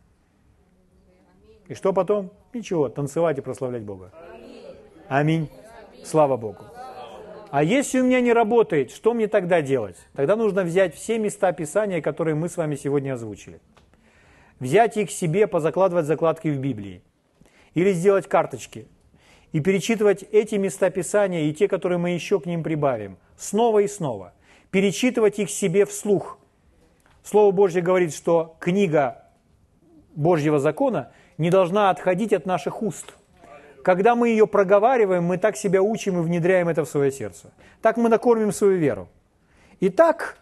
[1.66, 2.30] И что потом?
[2.52, 4.12] Ничего, танцевать и прославлять Бога.
[5.08, 5.48] Аминь.
[6.04, 6.64] Слава Богу.
[7.50, 9.96] А если у меня не работает, что мне тогда делать?
[10.14, 13.60] Тогда нужно взять все места Писания, которые мы с вами сегодня озвучили.
[14.60, 17.02] Взять их себе, позакладывать закладки в Библии.
[17.74, 18.86] Или сделать карточки.
[19.52, 23.16] И перечитывать эти места Писания и те, которые мы еще к ним прибавим.
[23.36, 24.34] Снова и снова
[24.70, 26.38] перечитывать их себе вслух.
[27.22, 29.24] Слово Божье говорит, что книга
[30.14, 33.14] Божьего закона не должна отходить от наших уст.
[33.82, 37.52] Когда мы ее проговариваем, мы так себя учим и внедряем это в свое сердце.
[37.80, 39.08] Так мы накормим свою веру.
[39.80, 40.38] И так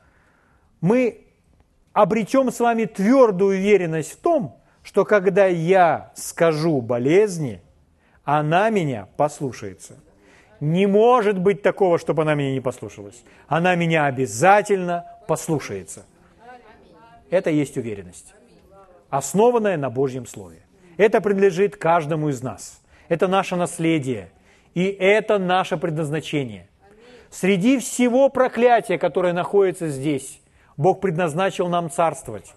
[0.81, 1.27] мы
[1.93, 7.61] обретем с вами твердую уверенность в том, что когда я скажу болезни,
[8.25, 9.97] она меня послушается.
[10.61, 13.23] Не может быть такого, чтобы она меня не послушалась.
[13.47, 16.07] Она меня обязательно послушается.
[17.31, 18.35] Это есть уверенность,
[19.11, 20.63] основанная на Божьем Слове.
[20.97, 22.81] Это принадлежит каждому из нас.
[23.09, 24.31] Это наше наследие.
[24.75, 26.69] И это наше предназначение.
[27.31, 30.41] Среди всего проклятия, которое находится здесь,
[30.77, 32.55] Бог предназначил нам царствовать,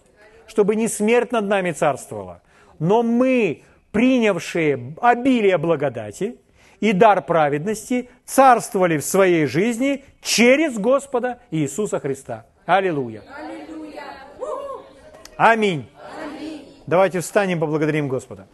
[0.47, 2.41] чтобы не смерть над нами царствовала,
[2.77, 6.37] но мы, принявшие обилие благодати–
[6.79, 12.45] и дар праведности царствовали в своей жизни через Господа Иисуса Христа.
[12.65, 13.23] Аллилуйя.
[15.37, 15.89] Аминь.
[16.21, 16.65] Аминь.
[16.85, 18.47] Давайте встанем, поблагодарим Господа.